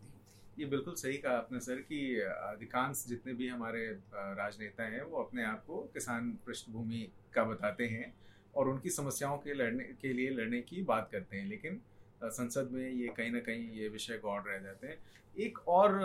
ये 0.61 0.67
बिल्कुल 0.67 0.93
सही 0.95 1.17
कहा 1.17 1.33
आपने, 1.33 1.59
सर, 1.59 1.75
कि 1.81 1.99
अधिकांश 2.21 3.05
जितने 3.07 3.33
भी 3.33 3.47
हमारे 3.47 3.85
राजनेता 4.13 4.83
हैं, 4.85 5.01
वो 5.03 5.21
अपने 5.23 5.43
आप 5.43 5.63
को 5.67 5.77
किसान 5.93 6.31
पृष्ठभूमि 6.45 7.07
का 7.33 7.43
बताते 7.43 7.85
हैं 7.87 8.13
और 8.55 8.69
उनकी 8.69 8.89
समस्याओं 8.89 9.37
के 9.37 9.53
लड़ने, 9.53 9.83
के 10.01 10.13
लिए 10.13 10.29
लड़ने 10.31 10.61
की 10.61 10.81
बात 10.83 11.09
करते 11.11 11.37
हैं। 11.37 11.47
लेकिन 11.47 11.81
संसद 12.23 12.69
में 12.71 12.89
ये 12.89 13.07
कहीं 13.17 13.31
ना 13.31 13.39
कहीं 13.41 13.69
ये 13.71 13.87
विषय 13.89 14.17
गौड़ 14.17 14.41
रह 14.47 14.57
जाते 14.59 14.87
हैं। 14.87 14.97
एक 15.35 15.59
और 15.67 15.99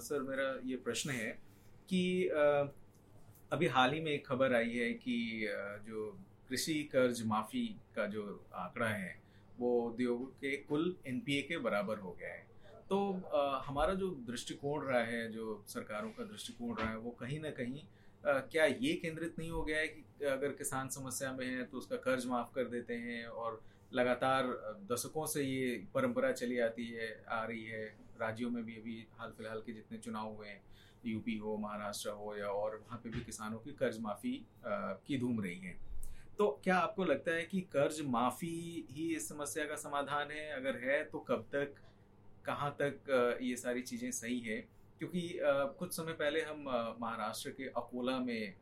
सर, 0.00 0.22
मेरा 0.22 0.48
ये 0.64 0.76
प्रश्न 0.84 1.10
है 1.10 1.30
कि 1.88 2.02
अभी 3.52 3.66
हाल 3.68 3.92
ही 3.92 4.00
में 4.00 4.10
एक 4.12 4.26
खबर 4.26 4.54
आई 4.54 4.70
है 4.70 4.92
कि 4.94 5.18
जो 5.86 6.10
कृषि 6.48 6.82
कर्ज 6.92 7.22
माफ़ी 7.26 7.66
का 7.96 8.06
जो 8.06 8.24
आंकड़ा 8.54 8.88
है, 8.88 9.14
वो 9.58 9.80
उद्योग 9.82 10.32
के 10.36 10.56
कुल 10.64 10.94
एनपीए 11.06 11.42
के 11.42 11.58
बराबर 11.58 11.98
हो 11.98 12.16
गया 12.20 12.28
है। 12.28 12.44
तो 12.90 12.98
अ, 13.34 13.62
हमारा 13.66 13.94
जो 13.94 14.08
दृष्टिकोण 14.26 14.84
रहा 14.84 15.02
है 15.02 15.28
जो 15.32 15.64
सरकारों 15.68 16.10
का 16.10 16.24
दृष्टिकोण 16.24 16.74
रहा 16.76 16.90
है 16.90 16.98
वो 16.98 17.10
कहीं 17.20 17.40
ना 17.40 17.50
कहीं 17.50 17.80
अ, 18.24 18.32
क्या 18.52 18.64
ये 18.64 18.92
केंद्रित 18.94 19.38
नहीं 19.38 19.50
हो 19.50 19.62
गया 19.62 19.78
है 19.78 19.88
कि 19.88 20.24
अगर 20.24 20.52
किसान 20.52 20.88
समस्या 20.88 21.32
में 21.32 21.46
है 21.46 21.64
तो 21.64 21.78
उसका 21.78 21.96
कर्ज 21.96 22.26
माफ़ 22.26 22.52
कर 22.54 22.64
देते 22.64 22.94
हैं 22.94 23.26
और 23.26 23.60
लगातार 23.92 24.46
दशकों 24.90 25.26
से 25.26 25.42
ये 25.42 25.66
परंपरा 25.94 26.32
चली 26.32 26.58
आती 26.58 26.86
है 26.90 27.08
आ 27.30 27.44
रही 27.44 27.64
है। 27.64 27.84
राज्यों 28.20 28.50
में 28.50 28.64
भी 28.64 28.76
अभी 28.76 29.06
हाल 29.18 29.30
फ़िलहाल 29.30 29.60
के 29.60 29.72
जितने 29.72 29.98
चुनाव 29.98 30.32
हुए 30.34 30.48
हैं 30.48 30.60
यूपी 31.06 31.36
हो 31.36 31.56
महाराष्ट्र 31.56 32.10
हो 32.10 32.34
या 32.36 32.46
और 32.46 32.76
वहाँ 32.76 32.98
पे 33.04 33.10
भी 33.10 33.20
किसानों 33.20 33.58
की 33.58 33.72
कर्ज 33.72 33.98
माफ़ी 34.00 34.32
की 34.66 35.18
धूम 35.18 35.40
रही 35.40 35.58
है। 35.58 35.76
तो 36.38 36.48
क्या 36.64 36.76
आपको 36.76 37.04
लगता 37.04 37.32
है 37.32 37.44
कि 37.44 37.60
कर्ज 37.72 38.00
माफ़ी 38.06 38.86
ही 38.90 39.14
इस 39.16 39.28
समस्या 39.28 39.64
का 39.64 39.76
समाधान 39.76 40.30
है? 40.30 40.50
अगर 40.52 40.76
है 40.76 41.02
तो 41.04 41.18
कब 41.18 41.46
तक 41.54 41.74
कहाँ 42.46 42.70
तक 42.80 43.38
ये 43.42 43.56
सारी 43.56 43.82
चीज़ें 43.82 44.10
सही 44.12 44.40
है? 44.40 44.58
क्योंकि 44.98 45.38
कुछ 45.78 45.92
समय 45.92 46.12
पहले 46.14 46.42
हम 46.42 46.62
महाराष्ट्र 47.00 47.50
के 47.50 47.64
अकोला 47.76 48.18
में 48.20 48.54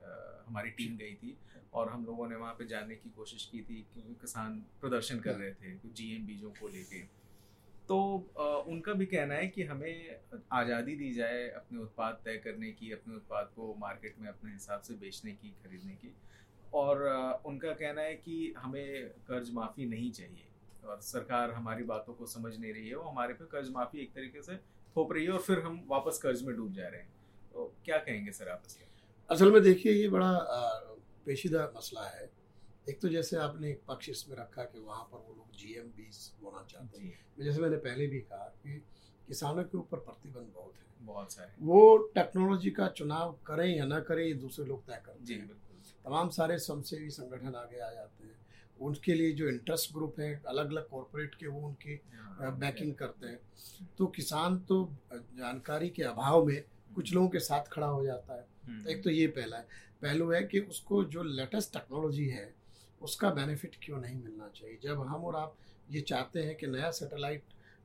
हमारी 0.46 0.70
टीम 0.72 0.96
गई 0.96 1.14
थी 1.14 1.36
और 1.72 1.88
हम 1.88 2.04
लोगों 2.06 2.28
ने 2.28 2.36
वहाँ 2.36 2.54
पे 2.54 2.66
जाने 2.66 2.94
की 2.94 3.10
कोशिश 3.10 3.44
की 3.52 3.60
थी 3.60 3.80
क्योंकि 3.92 4.14
किसान 4.20 4.58
प्रदर्शन 4.80 5.20
कर 5.20 5.34
रहे 5.34 5.52
थे 5.52 5.74
कुछ 5.74 5.92
जीएम 5.92 6.26
बीजों 6.26 6.50
को 6.52 6.68
लेके। 6.68 7.00
तो 7.88 7.96
उनका 8.68 8.92
भी 8.92 9.06
कहना 9.06 9.34
है 9.34 9.46
कि 9.48 9.62
हमें 9.64 10.40
आज़ादी 10.52 10.94
दी 10.96 11.12
जाए 11.14 11.48
अपने 11.50 11.78
उत्पाद 11.78 12.20
तय 12.24 12.36
करने 12.44 12.70
की 12.72 12.90
अपने 12.92 13.14
उत्पाद 13.14 13.50
को 13.56 13.74
मार्केट 13.80 14.18
में 14.20 14.28
अपने 14.28 14.52
हिसाब 14.52 14.80
से 14.80 14.94
बेचने 14.96 15.32
की 15.32 15.50
खरीदने 15.64 15.94
की। 15.94 16.14
और 16.74 17.02
उनका 17.46 17.72
कहना 17.74 18.02
है 18.02 18.14
कि 18.16 18.54
हमें 18.58 19.08
कर्ज 19.26 19.52
माफ़ी 19.54 19.86
नहीं 19.86 20.10
चाहिए। 20.12 20.46
और 20.84 21.00
सरकार 21.00 21.50
हमारी 21.50 21.84
बातों 21.84 22.14
को 22.14 22.26
समझ 22.26 22.56
नहीं 22.58 22.72
रही 22.72 22.88
है 22.88 22.94
वो 22.96 23.02
हमारे 23.02 23.34
पे 23.34 23.44
कर्ज 23.44 23.70
माफ़ी 23.70 24.00
एक 24.00 24.12
तरीके 24.14 24.42
से 24.42 24.56
थोप 24.96 25.12
रही 25.12 25.24
है 25.24 25.30
और 25.30 25.40
फिर 25.40 25.60
हम 25.60 25.82
वापस 25.88 26.18
कर्ज 26.22 26.42
में 26.42 26.56
डूब 26.56 26.72
जा 26.72 26.88
रहे 26.88 27.00
हैं। 27.00 27.12
तो 27.52 27.72
क्या 27.84 27.98
कहेंगे 27.98 28.32
सर 28.32 28.48
आप 28.48 28.62
इसके? 28.66 28.84
असल 29.30 29.52
में 29.52 29.62
देखिए 29.62 29.92
ये 29.92 30.08
बड़ा 30.08 30.32
पेचीदा 31.26 31.72
मसला 31.76 32.06
है। 32.08 32.30
एक 32.88 33.00
तो 33.00 33.08
जैसे 33.08 33.36
आपने 33.36 33.70
एक 33.70 33.82
पक्ष 33.88 34.08
इसमें 34.08 34.36
रखा 34.36 34.62
कि 34.62 34.78
वहाँ 34.78 35.02
पर 35.04 35.18
वो 35.18 35.34
लोग 35.34 35.56
जीएम 35.58 35.86
बीस 35.96 36.32
होना 36.42 36.64
चाहते 36.70 37.02
हैं। 37.02 37.18
जैसे 37.40 37.60
मैंने 37.60 37.76
पहले 37.76 38.06
भी 38.06 38.20
कहा 38.20 38.48
कि 38.62 38.78
किसानों 39.26 39.64
के 39.64 39.78
ऊपर 39.78 39.98
प्रतिबंध 39.98 40.52
बहुत 40.54 40.74
है। 40.74 41.06
बहुत 41.06 41.32
सारे। 41.32 41.52
वो 41.60 41.96
टेक्नोलॉजी 42.14 42.70
का 42.70 42.88
चुनाव 42.88 43.32
करें 43.46 43.66
या 43.76 43.84
ना 43.84 44.00
करें 44.00 44.24
ये 44.24 44.34
दूसरे 44.34 44.64
लोग 44.66 44.84
तय 44.86 45.02
करते 45.06 45.34
हैं। 45.34 45.48
तमाम 46.04 46.28
सारे 46.28 46.58
स्वयंसेवी 46.58 47.10
संगठन 47.10 47.54
आगे 47.54 47.78
आ 47.78 47.90
जाते 47.90 48.24
हैं। 48.24 48.36
उनके 48.80 49.14
लिए 49.14 49.32
जो 49.32 49.48
इंटरेस्ट 49.48 49.92
ग्रुप 49.92 50.20
है 50.20 50.42
अलग 50.48 50.70
अलग 50.70 50.88
कॉरपोरेट 50.88 51.34
के 51.34 51.46
वो 51.46 51.68
उनकी 51.68 52.00
हाँ, 52.14 52.58
बैकिंग 52.58 52.94
करते 52.94 53.26
हैं। 53.26 53.38
तो 53.98 54.06
किसान 54.06 54.58
तो 54.58 54.92
जानकारी 55.14 55.88
के 55.88 56.02
अभाव 56.02 56.44
में 56.44 56.64
कुछ 56.94 57.12
लोगों 57.14 57.28
के 57.28 57.38
साथ 57.38 57.64
खड़ा 57.72 57.86
हो 57.86 58.04
जाता 58.06 58.34
है। 58.34 58.46
हम्म, 58.66 58.88
एक 58.88 59.04
तो 59.04 59.10
ये 59.10 59.26
पहला 59.26 59.56
है। 59.56 59.66
पहलू 60.02 60.30
है 60.30 60.42
कि 60.42 60.60
उसको 60.60 61.04
जो 61.04 61.22
लेटेस्ट 61.22 61.72
टेक्नोलॉजी 61.72 62.28
है 62.28 62.54
उसका 63.02 63.30
बेनिफिट 63.30 63.76
क्यों 63.82 64.00
नहीं 64.00 64.22
मिलना 64.22 64.48
चाहिए? 64.48 64.78
जब 64.82 65.00
हम 65.00 65.24
और 65.24 65.36
आप 65.36 65.56
ये 65.90 66.00
चाहते 66.00 66.42
हैं 66.42 66.56
कि 66.56 66.66
नया 66.66 66.90
सैटेलाइट 66.90 67.42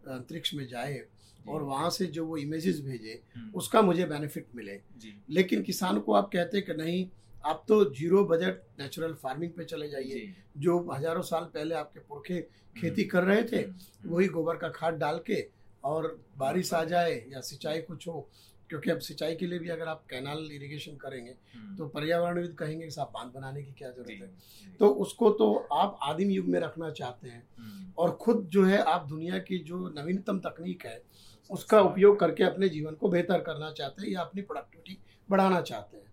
अंतरिक्ष 0.08 0.54
में 0.54 0.68
जाए 0.68 1.06
और 1.48 1.64
वहाँ 1.64 1.90
से 1.90 2.06
जो 2.06 2.26
वो 2.26 2.38
इमेजेस 2.38 2.82
भेजे 2.82 3.22
हम्म, 3.36 3.52
उसका 3.52 3.82
मुझे 3.82 4.06
बेनिफिट 4.06 4.48
मिले। 4.56 4.82
लेकिन 5.30 5.64
किसान 5.64 6.00
को 6.00 6.14
आप 6.14 6.30
कहते 6.34 6.58
हैं 6.58 6.66
कि 6.66 6.74
नहीं 6.74 7.10
आप 7.46 7.64
तो 7.68 7.84
ज़ीरो 7.94 8.24
बजट 8.26 8.62
नेचुरल 8.80 9.14
फ़ार्मिंग 9.14 9.52
पे 9.52 9.64
चले 9.66 9.90
जाइए। 9.90 10.34
जो। 10.58 10.80
हज़ारों 10.92 11.22
साल 11.22 11.44
पहले 11.54 11.76
आपके 11.76 12.00
पुरखे 12.00 12.42
खेती 12.76 13.04
कर 13.04 13.24
रहे 13.24 13.44
थे 13.44 13.58
हम्म, 13.58 14.10
वही 14.10 14.28
गोबर 14.28 14.56
का 14.56 14.70
खाद 14.70 14.94
डाल 14.94 15.20
के 15.28 15.48
और 15.84 16.20
बारिश 16.38 16.74
आ 16.74 16.84
जाए 16.84 17.14
या 17.34 17.42
सिंचाई 17.42 17.82
कुछ 17.82 18.08
हो 18.08 18.30
क्योंकि 18.70 18.92
अब 18.92 19.00
सिंचाई 19.00 19.36
के 19.36 19.48
लिए 19.48 19.60
भी 19.60 19.70
अगर 19.70 19.88
आप 19.88 20.04
कैनाल 20.10 20.40
इरिगेशन 20.52 20.96
करेंगे 20.96 21.32
हम्म, 21.54 21.76
तो 21.76 21.88
पर्यावरणविद 21.88 22.54
कहेंगे 22.54 22.86
कि 22.86 22.92
साहब 22.92 23.12
बाँध 23.14 23.32
बनाने 23.34 23.64
की 23.64 23.72
क्या 23.72 23.90
ज़रूरत 23.92 24.22
है। 24.22 24.76
तो 24.80 24.90
उसको 25.06 25.30
तो 25.30 25.54
आप 25.74 25.98
आदिम 26.04 26.30
युग 26.30 26.48
में 26.48 26.60
रखना 26.60 26.90
चाहते 26.92 27.30
हैं 27.30 27.44
हम्म, 27.60 27.92
और 27.98 28.12
खुद 28.12 28.46
जो 28.52 28.66
है 28.66 28.82
आप 28.84 29.08
दुनिया 29.08 29.40
की 29.40 29.58
जो 29.64 29.88
नवीनतम 29.98 30.40
तकनीक 30.40 30.86
है 30.86 31.02
उसका 31.50 31.82
उपयोग 31.82 32.20
करके 32.20 32.44
अपने 32.44 32.70
जीवन 32.70 32.96
को 32.96 33.10
बेहतर 33.10 33.40
करना 33.40 33.72
चाहते 33.72 34.02
हैं 34.02 34.10
या 34.10 34.22
अपनी 34.22 34.42
प्रोडक्टिविटी 34.42 34.98
बढ़ाना 35.30 35.62
चाहते 35.62 35.98
हैं। 35.98 36.04
हम्म, 36.04 36.09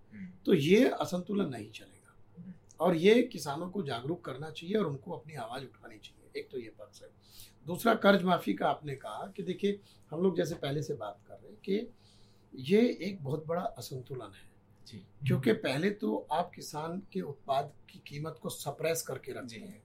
तो 0.47 0.55
ये 0.55 0.89
असंतुलन 0.89 1.49
नहीं 1.49 1.71
चलेगा। 1.71 1.93
और 2.81 2.97
ये 2.97 3.23
किसानों 3.23 3.71
को 3.71 3.83
जागरूक 3.83 4.25
करना 4.25 4.51
चाहिए 4.51 4.77
और 4.77 4.87
उनको 4.87 5.13
अपनी 5.13 5.35
आवाज़ 5.35 5.63
उठानी 5.65 5.99
चाहिए। 5.99 6.41
एक 6.41 6.51
तो 6.51 6.59
ये 6.59 6.73
पक्ष 6.79 7.03
है। 7.03 7.09
दूसरा 7.67 7.95
कर्ज 7.95 8.23
माफ़ी 8.23 8.55
का 8.55 8.69
आपने 8.69 8.95
कहा 8.95 9.33
कि 9.37 9.43
देखिए 9.43 9.81
हम 10.11 10.23
लोग 10.23 10.37
जैसे 10.37 10.55
पहले 10.55 10.83
से 10.83 10.95
बात 10.95 11.21
कर 11.29 11.35
रहे 11.35 11.53
हैं 11.53 11.61
कि 11.65 11.93
ये 12.55 12.99
एक 13.03 13.25
बहुत 13.25 13.47
बड़ा 13.47 13.63
असंतुलन 13.63 14.33
है। 14.35 14.57
जी। 14.87 14.99
क्योंकि 14.99 15.53
पहले 15.53 15.91
तो 15.91 16.27
आप 16.33 16.53
किसान 16.55 17.03
के 17.13 17.21
उत्पाद 17.21 17.73
की 17.91 17.99
कीमत 18.07 18.39
को 18.43 18.49
सप्रेस 18.49 19.03
करके 19.03 19.33
रखते 19.33 19.57
हैं। 19.57 19.83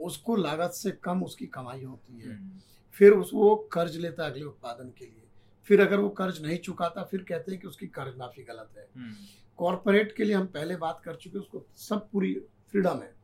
उसको 0.00 0.36
लागत 0.36 0.70
से 0.70 0.90
कम 0.90 1.22
उसकी 1.22 1.46
कमाई 1.46 1.82
होती 1.82 2.20
है। 2.20 2.36
हम्म, 2.36 2.60
फिर 2.90 3.12
उस 3.12 3.30
वो 3.34 3.56
कर्ज 3.56 3.96
लेता 3.96 4.24
है 4.24 4.30
अगले 4.30 4.44
उत्पादन 4.44 4.88
के 4.88 5.04
लिए। 5.04 5.22
फिर 5.64 5.80
अगर 5.80 5.98
वो 5.98 6.08
कर्ज 6.08 6.42
नहीं 6.42 6.58
चुकाता 6.58 7.04
फिर 7.04 7.22
कहते 7.22 7.52
हैं 7.52 7.60
कि 7.60 7.66
उसकी 7.66 7.86
कर्ज 7.86 8.16
माफ़ी 8.16 8.42
गलत 8.42 8.70
है। 8.76 8.88
हम्म, 8.96 9.14
कॉरपोरेट 9.58 10.16
के 10.16 10.24
लिए 10.24 10.34
हम 10.34 10.46
पहले 10.46 10.76
बात 10.76 11.00
कर 11.04 11.16
चुके 11.16 11.38
उसको 11.38 11.64
सब 11.76 12.08
पूरी 12.10 12.34
फ्रीडम 12.70 12.98
है। 12.98 13.14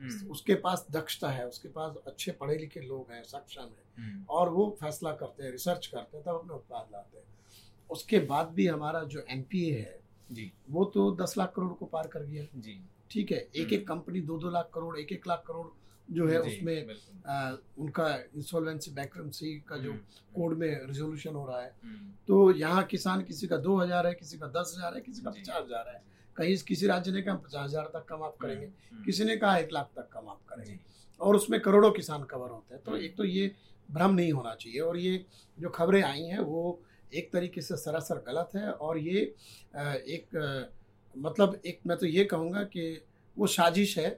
हम्म, 0.00 0.30
उसके 0.30 0.54
पास 0.54 0.86
दक्षता 0.90 1.30
है 1.30 1.48
उसके 1.48 1.68
पास 1.68 1.96
अच्छे 2.06 2.32
पढ़े 2.32 2.56
लिखे 2.58 2.80
लोग 2.80 3.12
हैं 3.12 3.22
सक्षम 3.22 3.62
है 3.62 4.04
हम्म, 4.04 4.24
और 4.24 4.48
वो 4.48 4.76
फैसला 4.80 5.12
करते 5.12 5.44
हैं 5.44 5.50
रिसर्च 5.50 5.86
करते 5.86 6.16
हैं 6.16 6.26
तब 6.26 6.34
अपने 6.34 6.54
उत्पाद 6.54 6.88
लाते 6.92 7.18
हैं। 7.18 7.24
उसके 7.90 8.18
बाद 8.18 8.48
भी 8.48 8.66
हमारा 8.66 9.02
जो 9.04 9.24
एनपीए 9.30 9.78
है 9.78 10.00
जी। 10.32 10.52
वो 10.70 10.84
तो 10.84 11.16
दस 11.16 11.34
लाख 11.38 11.52
करोड़ 11.56 11.72
को 11.72 11.86
पार 11.86 12.06
कर 12.06 12.22
गया। 12.22 12.46
जी। 12.54 12.80
ठीक 13.10 13.32
है 13.32 13.38
एक 13.56 13.72
एक 13.72 13.88
कंपनी 13.88 14.20
दो 14.20 14.38
दो 14.38 14.50
लाख 14.50 14.70
करोड़ 14.74 14.98
एक 14.98 15.12
एक 15.12 15.26
लाख 15.26 15.44
करोड़ 15.46 15.66
जो 16.10 16.26
है 16.28 16.40
उसमें 16.40 16.94
आ, 17.26 17.50
उनका 17.78 18.08
इंसॉल्वेंसी 18.36 18.90
बैंक्रप्सी 18.90 19.52
का 19.68 19.76
जो 19.76 19.90
हम्म, 19.90 20.00
कोड 20.34 20.56
में 20.58 20.86
रिजोल्यूशन 20.86 21.34
हो 21.34 21.46
रहा 21.46 21.60
है। 21.62 21.72
हम्म, 21.82 22.12
तो 22.28 22.52
यहाँ 22.52 22.84
किसान 22.84 23.22
किसी 23.22 23.46
का 23.46 23.56
दो 23.58 23.76
हज़ार 23.76 24.06
है 24.06 24.14
किसी 24.14 24.38
का 24.38 24.46
दस 24.48 24.74
हज़ार 24.76 24.94
है 24.94 25.00
किसी 25.00 25.22
का 25.22 25.30
पचास 25.30 25.62
हज़ार 25.64 25.88
है। 25.88 26.02
कहीं 26.36 26.56
किसी 26.66 26.86
राज्य 26.86 27.12
ने 27.12 27.22
कहा 27.22 27.34
पचास 27.36 27.64
हज़ार 27.64 27.90
तक 27.94 28.04
का 28.08 28.16
माफ़ 28.16 28.36
करेंगे। 28.40 28.66
हम्म, 28.66 29.04
किसी 29.04 29.24
ने 29.24 29.36
कहा 29.36 29.56
एक 29.58 29.72
लाख 29.72 29.90
तक 29.96 30.08
का 30.12 30.20
माफ़ 30.20 30.48
करेंगे। 30.48 30.78
और 31.20 31.36
उसमें 31.36 31.60
करोड़ों 31.60 31.90
किसान 31.92 32.22
कवर 32.24 32.50
होते 32.50 32.74
हैं। 32.74 32.82
तो 32.84 32.90
हम्म। 32.90 33.02
एक 33.02 33.16
तो 33.16 33.24
ये 33.24 33.50
भ्रम 33.88 34.14
नहीं 34.14 34.32
होना 34.32 34.54
चाहिए। 34.54 34.80
और 34.80 34.96
ये 34.98 35.24
जो 35.58 35.68
खबरें 35.70 36.02
आई 36.02 36.22
हैं 36.24 36.38
वो 36.40 36.80
एक 37.12 37.32
तरीके 37.32 37.60
से 37.60 37.76
सरासर 37.76 38.24
गलत 38.26 38.56
है। 38.56 38.70
और 38.72 38.98
ये 38.98 39.20
एक 40.08 40.70
मतलब 41.14 41.60
एक 41.66 41.80
मैं 41.86 41.96
तो 41.98 42.06
ये 42.06 42.24
कहूँगा 42.24 42.62
कि 42.64 43.00
वो 43.36 43.46
साजिश 43.48 43.96
है 43.98 44.08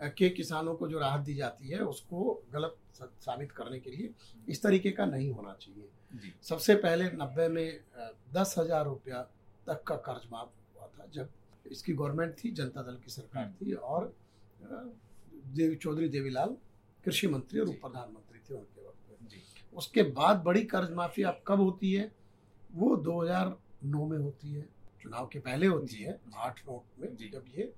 कि 0.00 0.28
किसानों 0.30 0.74
को 0.74 0.88
जो 0.88 0.98
राहत 0.98 1.20
दी 1.20 1.34
जाती 1.34 1.68
है 1.68 1.78
उसको 1.84 2.42
गलत 2.52 2.76
साबित 2.94 3.52
करने 3.52 3.78
के 3.80 3.90
लिए 3.90 4.10
इस 4.48 4.62
तरीके 4.62 4.90
का 4.90 5.06
नहीं 5.06 5.30
होना 5.30 5.52
चाहिए। 5.60 6.32
सबसे 6.42 6.74
पहले 6.74 7.04
नब्बे 7.12 7.48
में 7.48 7.80
दस 8.34 8.54
हज़ार 8.58 8.84
रुपया 8.84 9.22
तक 9.66 9.82
का 9.82 9.96
कर्ज 10.06 10.28
माफ़ 10.32 10.48
हुआ 10.76 10.86
था 10.88 11.06
जब 11.14 11.28
इसकी 11.66 11.92
गवर्नमेंट 11.92 12.34
थी 12.44 12.50
जनता 12.52 12.82
दल 12.82 12.96
की 13.04 13.10
सरकार 13.10 13.44
हम्म। 13.44 13.54
थी 13.56 13.72
और 13.72 14.12
देवी 15.56 15.76
चौधरी 15.76 16.08
देवीलाल 16.08 16.56
कृषि 17.04 17.26
मंत्री 17.28 17.60
और 17.60 17.68
उप 17.68 17.78
प्रधानमंत्री 17.82 18.40
थे 18.40 18.54
उनके 18.54 18.86
वक्त 18.86 19.32
में। 19.32 19.42
उसके 19.74 20.02
बाद 20.12 20.42
बड़ी 20.42 20.62
कर्ज 20.66 20.92
माफ़ी 20.92 21.22
अब 21.22 21.42
कब 21.46 21.60
होती 21.60 21.92
है? 21.92 22.10
वो 22.74 22.96
2009 22.98 24.06
में 24.08 24.18
होती 24.18 24.52
है 24.52 24.68
चुनाव 25.02 25.26
के 25.32 25.38
पहले 25.38 25.66
होती 25.66 26.02
है 26.02 26.18
आठ 26.36 26.60
नोट 26.68 27.00
में 27.00 27.16
जब 27.16 27.44
ये 27.58 27.72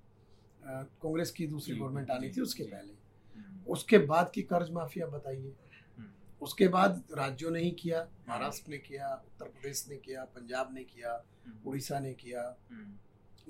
कांग्रेस 0.68 1.30
की 1.30 1.46
दूसरी 1.46 1.76
गवर्नमेंट 1.76 2.10
आनी 2.10 2.30
थी 2.30 2.40
उसके 2.40 2.62
पहले। 2.62 2.92
हम्म, 3.36 3.72
उसके 3.72 3.98
बाद 3.98 4.30
की 4.34 4.42
कर्ज 4.42 4.70
माफ़ी 4.70 5.00
आप 5.00 5.08
बताइए। 5.08 5.54
हम्म, 5.98 6.10
उसके 6.42 6.68
बाद 6.68 7.04
राज्यों 7.14 7.50
ने 7.50 7.60
ही 7.60 7.70
किया 7.70 8.08
महाराष्ट्र 8.28 8.70
ने 8.70 8.78
किया 8.78 9.14
उत्तर 9.14 9.46
प्रदेश 9.46 9.88
ने 9.88 9.96
किया 9.96 10.24
पंजाब 10.24 10.74
ने 10.74 10.84
किया 10.84 11.24
हम्म, 11.46 11.70
उड़ीसा 11.70 11.98
ने 11.98 12.14
किया। 12.14 12.56
हम्म, 12.70 12.94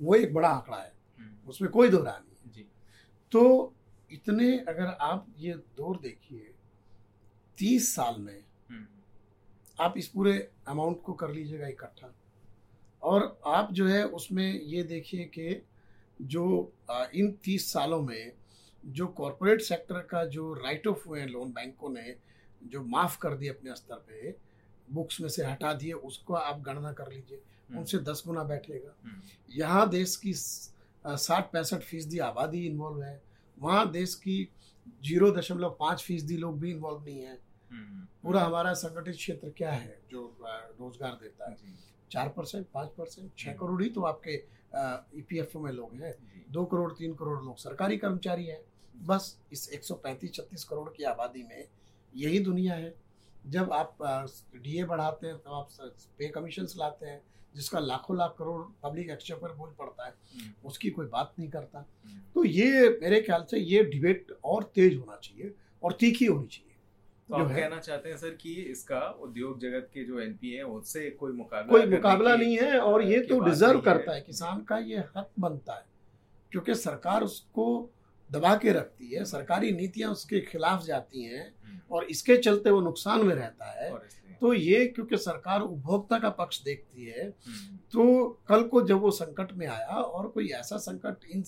वो 0.05 0.15
एक 0.15 0.33
बड़ा 0.33 0.49
आंकड़ा 0.49 0.77
है। 0.77 0.93
हम्म, 1.19 1.49
उसमें 1.49 1.71
कोई 1.71 1.89
दो 1.89 2.03
राय 2.03 2.19
नहीं 2.19 2.51
जी। 2.51 2.67
तो 3.31 3.73
इतने 4.11 4.59
अगर 4.59 4.85
आप 4.85 5.27
ये 5.37 5.53
दौर 5.53 5.99
देखिए 5.99 6.53
तीस 7.57 7.95
साल 7.95 8.21
में 8.21 8.43
हम्म, 8.69 8.87
आप 9.79 9.97
इस 9.97 10.07
पूरे 10.07 10.51
अमाउंट 10.67 11.01
को 11.01 11.13
कर 11.13 11.31
लीजिएगा 11.31 11.67
इकट्ठा। 11.67 12.15
और 13.03 13.41
आप 13.45 13.73
जो 13.73 13.87
है 13.87 14.07
उसमें 14.07 14.61
ये 14.61 14.83
देखिए 14.83 15.25
कि 15.25 15.65
जो 16.21 16.73
इन 17.15 17.31
तीस 17.43 17.71
सालों 17.73 18.01
में 18.01 18.31
जो 18.83 19.07
कॉरपोरेट 19.07 19.61
सेक्टर 19.61 19.99
का 20.09 20.23
जो 20.25 20.53
राइट 20.53 20.87
ऑफ़ 20.87 21.07
हुए 21.07 21.19
हैं 21.19 21.27
लोन 21.27 21.51
बैंकों 21.53 21.89
ने 21.89 22.15
जो 22.63 22.83
माफ़ 22.85 23.17
कर 23.19 23.35
दिए 23.37 23.49
अपने 23.49 23.75
स्तर 23.75 23.95
पे 24.09 24.35
बुक्स 24.87 25.19
में 25.21 25.29
से 25.29 25.45
हटा 25.45 25.73
दिए 25.73 25.93
उसको 25.93 26.33
आप 26.33 26.61
गणना 26.61 26.91
कर 26.93 27.11
लीजिए। 27.11 27.37
हम्म, 27.37 27.79
उनसे 27.79 27.97
दस 27.99 28.23
गुना 28.27 28.43
बैठेगा 28.43 28.93
हम्म, 29.03 29.21
यहाँ 29.49 29.89
देश 29.89 30.15
की 30.15 30.33
साठ 30.33 31.51
पैंसठ 31.51 31.83
फ़ीसदी 31.83 32.19
आबादी 32.19 32.65
इन्वॉल्व 32.67 33.01
है। 33.03 33.21
वहाँ 33.57 33.91
देश 33.91 34.15
की 34.15 34.37
ज़ीरो 35.05 35.31
दशमलव 35.31 35.75
पाँच 35.79 36.03
फ़ीसदी 36.03 36.37
लोग 36.37 36.59
भी 36.59 36.71
इन्वॉल्व 36.71 37.03
नहीं 37.05 37.19
है। 37.19 37.37
हम्म, 37.71 38.05
पूरा 38.23 38.43
हमारा 38.43 38.73
संगठित 38.73 39.15
क्षेत्र 39.15 39.49
क्या 39.57 39.71
है 39.71 39.99
जो 40.11 40.25
रोज़गार 40.41 41.11
देता 41.21 41.49
है? 41.51 41.57
चार 42.11 42.29
परसेंट 42.29 42.65
पाँच 42.73 42.89
परसेंट 42.89 43.31
छः। 43.37 43.53
करोड़ 43.53 43.81
ही 43.83 43.89
तो 43.89 44.01
आपके 44.03 44.37
ई 44.73 45.37
एफ़ 45.39 45.57
में 45.57 45.71
लोग 45.71 45.93
हैं। 45.95 46.13
दो 46.51 46.65
करोड़, 46.65 46.91
तीन 46.91 47.13
करोड़ 47.13 47.43
लोग 47.43 47.57
सरकारी 47.57 47.97
कर्मचारी 47.97 48.45
हैं। 48.45 48.61
बस 49.05 49.37
इस 49.51 49.69
एक 49.69 49.83
सौ 49.83 49.95
पैंतीस, 49.95 50.33
छत्तीस 50.33 50.63
करोड़ 50.63 50.89
की 50.89 51.03
आबादी 51.03 51.43
में 51.43 51.67
यही 52.13 52.39
दुनिया 52.39 52.73
है। 52.73 52.93
जब 53.47 53.71
आप 53.71 53.97
डी 54.55 54.79
ए 54.79 54.83
बढ़ाते 54.83 55.27
हैं, 55.27 55.37
तब 55.37 55.51
आप 55.51 55.69
पे 56.17 56.27
कमीशंस 56.27 56.75
लाते 56.77 57.05
हैं, 57.05 57.21
जिसका 57.55 57.79
लाखों 57.79 58.17
लाख 58.17 58.35
करोड़ 58.39 58.61
पब्लिक 58.83 59.09
एक्सचेंज 59.09 59.39
पर 59.39 59.53
बोझ 59.53 59.69
पड़ता 59.73 60.05
है, 60.05 60.13
उसकी 60.65 60.89
कोई 60.89 61.05
बात 61.05 61.33
नहीं 61.39 61.49
करता। 61.49 61.85
तो 62.35 62.43
ये 62.43 62.89
मेरे 63.01 63.21
ख्याल 63.21 63.45
से 63.51 63.59
ये 63.59 63.83
डिबेट 63.83 64.37
और 64.43 64.63
तेज 64.75 64.97
होना 64.97 65.19
चाहिए 65.23 65.53
और 65.83 65.93
तीखी 65.93 66.25
होनी 66.25 66.47
चाहिए। 66.47 66.68
तो 67.29 67.35
आप 67.35 67.47
कहना 67.51 67.77
चाहते 67.79 68.09
हैं 68.09 68.17
सर 68.17 68.29
कि 68.41 68.53
इसका 68.71 68.99
उद्योग 69.23 69.59
जगत 69.61 69.89
के 69.93 70.03
जो 70.05 70.19
एनपीए 70.19 70.57
है 70.57 70.63
उससे 70.63 71.09
कोई 71.19 71.31
मुकाबला 71.31 71.71
कोई 71.71 71.85
मुकाबला 71.91 72.35
नहीं 72.35 72.57
है 72.57 72.79
और 72.79 73.03
ये 73.03 73.19
तो 73.21 73.39
डिजर्व 73.39 73.79
करता 73.81 74.13
है 74.13 74.21
किसान 74.21 74.61
का 74.69 74.77
ये 74.91 75.03
हक 75.17 75.29
बनता 75.39 75.73
है 75.73 75.85
क्योंकि 76.51 76.75
सरकार 76.75 77.23
उसको 77.23 77.67
दबा 78.29 78.55
के 78.55 78.71
रखती 78.73 79.13
है 79.15 79.23
सरकारी 79.25 79.71
नीतियाँ 79.71 80.11
उसके 80.11 80.39
खिलाफ 80.41 80.83
जाती 80.85 81.23
हैं 81.23 81.45
हम्म, 81.45 81.79
और 81.91 82.03
इसके 82.15 82.37
चलते 82.37 82.69
वो 82.69 82.81
नुकसान 82.81 83.25
में 83.25 83.33
रहता 83.35 83.71
है। 83.71 83.89
तो 84.41 84.53
ये 84.53 84.85
क्योंकि 84.87 85.17
सरकार 85.17 85.61
उपभोक्ता 85.61 86.19
का 86.19 86.29
पक्ष 86.41 86.61
देखती 86.63 87.05
है 87.05 87.23
हम्म, 87.25 87.77
तो 87.93 88.27
कल 88.49 88.63
को 88.63 88.81
जब 88.87 89.01
वो 89.01 89.11
संकट 89.11 89.51
में 89.53 89.65
आया 89.67 89.95
और 90.01 90.27
कोई 90.27 90.47
ऐसा 90.59 90.77
संकट 90.77 91.25
इन 91.31 91.43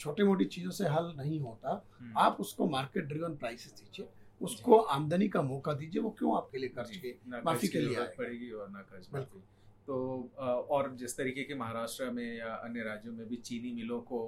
छोटी 0.00 0.22
मोटी 0.22 0.44
चीज़ों 0.44 0.70
से 0.70 0.88
हल 0.88 1.12
नहीं 1.18 1.40
होता 1.40 1.82
हम्म, 2.00 2.12
आप 2.18 2.36
उसको 2.40 2.68
मार्केट 2.68 3.04
ड्रिवन 3.04 3.36
प्राइसेस 3.36 3.72
दीजिए। 3.72 4.08
उसको 4.40 4.78
आमदनी 4.92 5.28
का 5.28 5.42
मौका 5.42 5.72
दीजिए 5.74 6.02
वो 6.02 6.10
क्यों 6.18 6.36
आपके 6.36 6.58
लिए 6.58 6.68
कर्ज 6.70 6.96
के 6.96 7.14
माफ़ी 7.42 7.68
के 7.68 7.80
लिए 7.80 8.06
पड़ेगी 8.18 8.50
और 8.52 8.70
ना 8.70 8.82
कर्ज। 8.84 9.08
माफ़ी। 9.14 9.40
तो 9.86 9.96
और 10.70 10.94
जिस 10.96 11.16
तरीके 11.16 11.42
के 11.44 11.54
महाराष्ट्र 11.54 12.10
में 12.10 12.36
या 12.36 12.54
अन्य 12.54 12.82
राज्यों 12.82 13.12
में 13.12 13.26
भी 13.28 13.36
चीनी 13.38 13.72
मिलों 13.74 14.00
को 14.02 14.20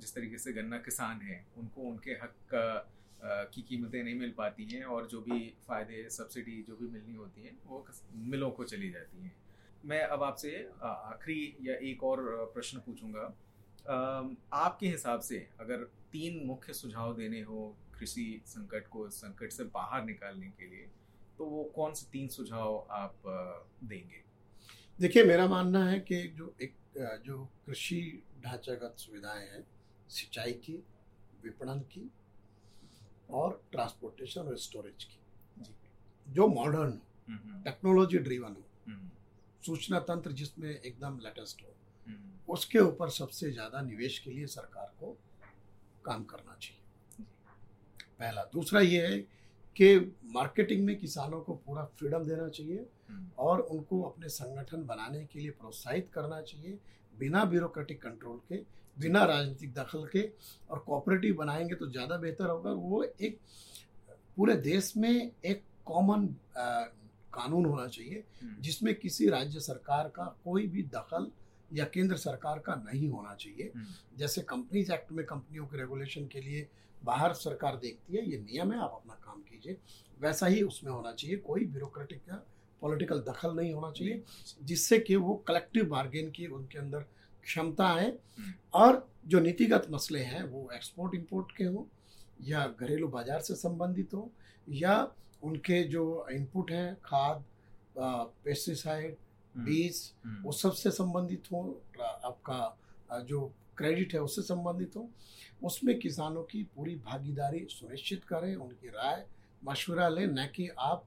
जिस 0.00 0.14
तरीके 0.14 0.38
से 0.38 0.52
गन्ना 0.52 0.78
किसान 0.78 1.20
हैं 1.22 1.46
उनको 1.58 1.82
उनके 1.82 2.10
हक 2.22 2.34
का 2.54 2.66
की 3.52 3.62
कीमतें 3.62 4.02
नहीं 4.02 4.14
मिल 4.14 4.32
पाती 4.36 4.64
हैं 4.64 4.84
और 4.86 5.06
जो 5.06 5.20
भी 5.20 5.38
फ़ायदे 5.66 6.08
सब्सिडी 6.10 6.62
जो 6.68 6.76
भी 6.76 6.88
मिलनी 6.88 7.14
होती 7.14 7.42
हैं 7.42 7.56
वो 7.66 7.84
मिलों 8.32 8.50
को 8.50 8.64
चली 8.64 8.90
जाती 8.90 9.22
हैं। 9.22 9.34
मैं 9.84 10.00
अब 10.06 10.22
आपसे 10.22 10.50
आखिरी 10.82 11.56
या 11.62 11.74
एक 11.90 12.04
और 12.04 12.20
प्रश्न 12.54 12.78
पूछूँगा। 12.78 13.24
आपके 14.54 14.88
हिसाब 14.88 15.20
से 15.20 15.46
अगर 15.60 15.84
तीन 16.12 16.40
मुख्य 16.46 16.72
सुझाव 16.72 17.16
देने 17.16 17.40
हो 17.42 17.76
कृषि 17.98 18.24
संकट 18.46 18.86
को 18.88 19.08
संकट 19.10 19.52
से 19.52 19.64
बाहर 19.74 20.04
निकालने 20.04 20.48
के 20.58 20.66
लिए 20.70 20.88
तो 21.38 21.46
वो 21.46 21.62
कौन 21.74 21.94
से 21.94 22.06
तीन 22.12 22.28
सुझाव 22.28 22.86
आप 22.90 23.22
देंगे? 23.84 24.22
देखिए 24.98 25.24
मेरा 25.24 25.46
मानना 25.48 25.84
है 25.88 25.98
कि 26.00 26.22
जो 26.38 26.54
एक 26.62 26.74
जो 27.26 27.44
कृषि 27.66 28.00
ढांचागत 28.44 28.94
सुविधाएँ 28.98 29.46
हैं 29.48 29.64
सिंचाई 30.10 30.52
की 30.64 30.72
विपणन 31.44 31.80
की 31.92 32.10
और 33.30 33.60
ट्रांसपोर्टेशन 33.72 34.40
और 34.40 34.56
स्टोरेज 34.58 35.04
की 35.04 35.20
जो। 36.26 36.46
मॉडर्न 36.48 36.90
हो 36.90 37.32
हम्म, 37.32 37.62
टेक्नोलॉजी 37.64 38.18
ड्रिवन 38.18 38.52
हो 38.52 38.64
हम्म, 38.88 39.08
सूचना 39.62 39.98
तंत्र 40.10 40.32
जिसमें 40.32 40.70
एकदम 40.70 41.18
लेटेस्ट 41.24 41.62
हो 41.62 41.74
हम्म, 42.06 42.52
उसके 42.52 42.78
ऊपर 42.80 43.10
सबसे 43.10 43.50
ज़्यादा 43.52 43.80
निवेश 43.82 44.18
के 44.18 44.30
लिए 44.30 44.46
सरकार 44.48 44.92
को 45.00 45.16
काम 46.04 46.24
करना 46.24 46.56
चाहिए। 46.60 46.77
पहला। 48.20 48.42
दूसरा 48.52 48.80
ये 48.80 49.06
है 49.06 49.18
कि 49.76 49.96
मार्केटिंग 50.34 50.84
में 50.84 50.96
किसानों 50.98 51.40
को 51.40 51.54
पूरा 51.66 51.84
फ्रीडम 51.98 52.24
देना 52.24 52.48
चाहिए 52.48 52.86
हम्म, 53.10 53.26
और 53.38 53.60
उनको 53.60 54.00
अपने 54.02 54.28
संगठन 54.28 54.84
बनाने 54.86 55.24
के 55.24 55.40
लिए 55.40 55.50
प्रोत्साहित 55.50 56.08
करना 56.14 56.40
चाहिए 56.42 56.78
बिना 57.14 57.44
ब्यूरोक्रेटिक 57.44 58.02
कंट्रोल 58.02 58.40
के 58.48 58.56
बिना 58.96 59.24
राजनीतिक 59.24 59.72
दखल 59.74 60.04
के 60.12 60.22
और 60.70 60.78
कोऑपरेटिव 60.78 61.34
बनाएँगे 61.36 61.74
तो 61.74 61.86
ज़्यादा 61.90 62.16
बेहतर 62.16 62.50
होगा। 62.50 62.70
वो 62.72 63.02
एक 63.02 63.38
पूरे 64.36 64.54
देश 64.62 64.92
में 64.96 65.10
एक 65.10 65.62
कॉमन 65.86 66.26
कानून 67.34 67.64
होना 67.64 67.86
चाहिए 67.86 68.24
हम्म, 68.42 68.60
जिसमें 68.62 68.94
किसी 68.94 69.28
राज्य 69.28 69.60
सरकार 69.60 70.08
का 70.08 70.24
कोई 70.44 70.66
भी 70.66 70.82
दखल 70.94 71.30
या 71.70 71.84
केंद्र 71.84 72.16
सरकार 72.16 72.58
का 72.58 72.74
नहीं 72.84 73.08
होना 73.10 73.34
चाहिए। 73.34 73.70
हम्म, 73.74 73.86
जैसे 74.18 74.42
कंपनीज़ 74.42 74.92
एक्ट 74.92 75.12
में 75.12 75.24
कंपनियों 75.26 75.66
के 75.66 75.78
रेगुलेशन 75.78 76.26
के 76.26 76.40
लिए 76.40 76.68
बाहर 77.04 77.32
सरकार 77.34 77.76
देखती 77.76 78.16
है 78.16 78.30
ये 78.30 78.38
नियम 78.38 78.72
है 78.72 78.78
आप 78.78 78.92
अपना 78.94 79.14
काम 79.24 79.40
कीजिए। 79.42 79.76
वैसा 80.20 80.46
ही 80.46 80.62
उसमें 80.62 80.90
होना 80.92 81.12
चाहिए 81.12 81.36
कोई 81.38 81.64
ब्यूरोक्रेटिक 81.66 82.22
या 82.28 82.42
पॉलिटिकल 82.82 83.20
दखल 83.22 83.54
नहीं 83.56 83.72
होना 83.72 83.90
चाहिए 83.90 84.22
जिससे 84.62 84.98
कि 84.98 85.16
वो 85.16 85.34
कलेक्टिव 85.48 85.88
बार्गेन 85.88 86.30
की 86.30 86.46
उनके 86.48 86.78
अंदर 86.78 87.06
क्षमता 87.44 87.88
है 87.88 88.08
हम्म। 88.08 88.52
और 88.74 89.06
जो 89.26 89.40
नीतिगत 89.40 89.86
मसले 89.90 90.20
हैं 90.22 90.42
वो 90.44 90.68
एक्सपोर्ट 90.74 91.14
इंपोर्ट 91.14 91.52
के 91.56 91.64
हों 91.64 91.84
या 92.44 92.66
घरेलू 92.80 93.08
बाज़ार 93.08 93.40
से 93.40 93.54
संबंधित 93.56 94.14
हों 94.14 94.26
या 94.68 94.96
उनके 95.44 95.82
जो 95.84 96.26
इनपुट 96.32 96.70
हैं 96.70 96.94
खाद 97.04 97.44
पेस्टिसाइड 97.98 99.16
बीज 99.64 100.12
हम्म, 100.24 100.42
वो 100.42 100.52
सबसे 100.52 100.90
संबंधित 100.90 101.50
हो 101.52 101.60
आपका 102.00 103.20
जो 103.20 103.40
क्रेडिट 103.76 104.14
है 104.14 104.20
उससे 104.20 104.42
संबंधित 104.42 104.96
हो 104.96 105.08
उसमें 105.62 105.98
किसानों 105.98 106.42
की 106.42 106.62
पूरी 106.76 106.94
भागीदारी 106.96 107.66
सुनिश्चित 107.70 108.24
करें 108.24 108.54
उनकी 108.56 108.88
राय 108.88 109.24
मशवरा 109.64 110.08
लें 110.08 110.26
न 110.26 110.46
कि 110.46 110.68
आप 110.78 111.04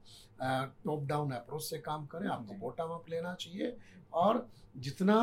टॉप 0.86 1.04
डाउन 1.06 1.32
अप्रोच 1.32 1.64
से 1.64 1.78
काम 1.80 2.06
करें 2.06 2.28
आपको। 2.30 2.54
बॉटम 2.54 2.94
अप 2.94 3.10
लेना 3.10 3.34
चाहिए। 3.34 3.78
और 4.14 4.48
जितना 4.78 5.18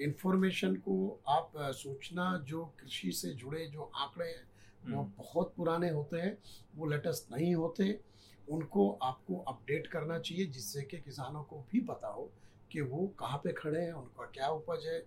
इंफॉर्मेशन 0.00 0.74
को 0.76 0.94
आप 1.28 1.52
सूचना 1.56 2.26
जो 2.48 2.64
कृषि 2.80 3.12
से 3.12 3.32
जुड़े 3.34 3.66
जो 3.66 3.90
आंकड़े 3.94 4.28
हैं 4.28 4.48
वो 4.92 5.00
हम्म, 5.02 5.12
बहुत 5.18 5.52
पुराने 5.56 5.90
होते 5.90 6.20
हैं 6.20 6.36
वो 6.76 6.86
लेटेस्ट 6.86 7.32
नहीं 7.32 7.54
होते 7.54 8.00
उनको 8.48 8.90
आपको 9.02 9.36
अपडेट 9.48 9.86
करना 9.86 10.18
चाहिए 10.18 10.46
जिससे 10.46 10.82
कि 10.82 10.98
किसानों 10.98 11.42
को 11.44 11.64
भी 11.72 11.80
पता 11.80 12.08
हो 12.08 12.30
कि 12.72 12.80
वो 12.80 13.06
कहाँ 13.18 13.38
पे 13.44 13.52
खड़े 13.52 13.80
हैं 13.80 13.92
उनका 13.92 14.24
क्या 14.24 14.48
उपज 14.48 14.86
है 14.86 14.98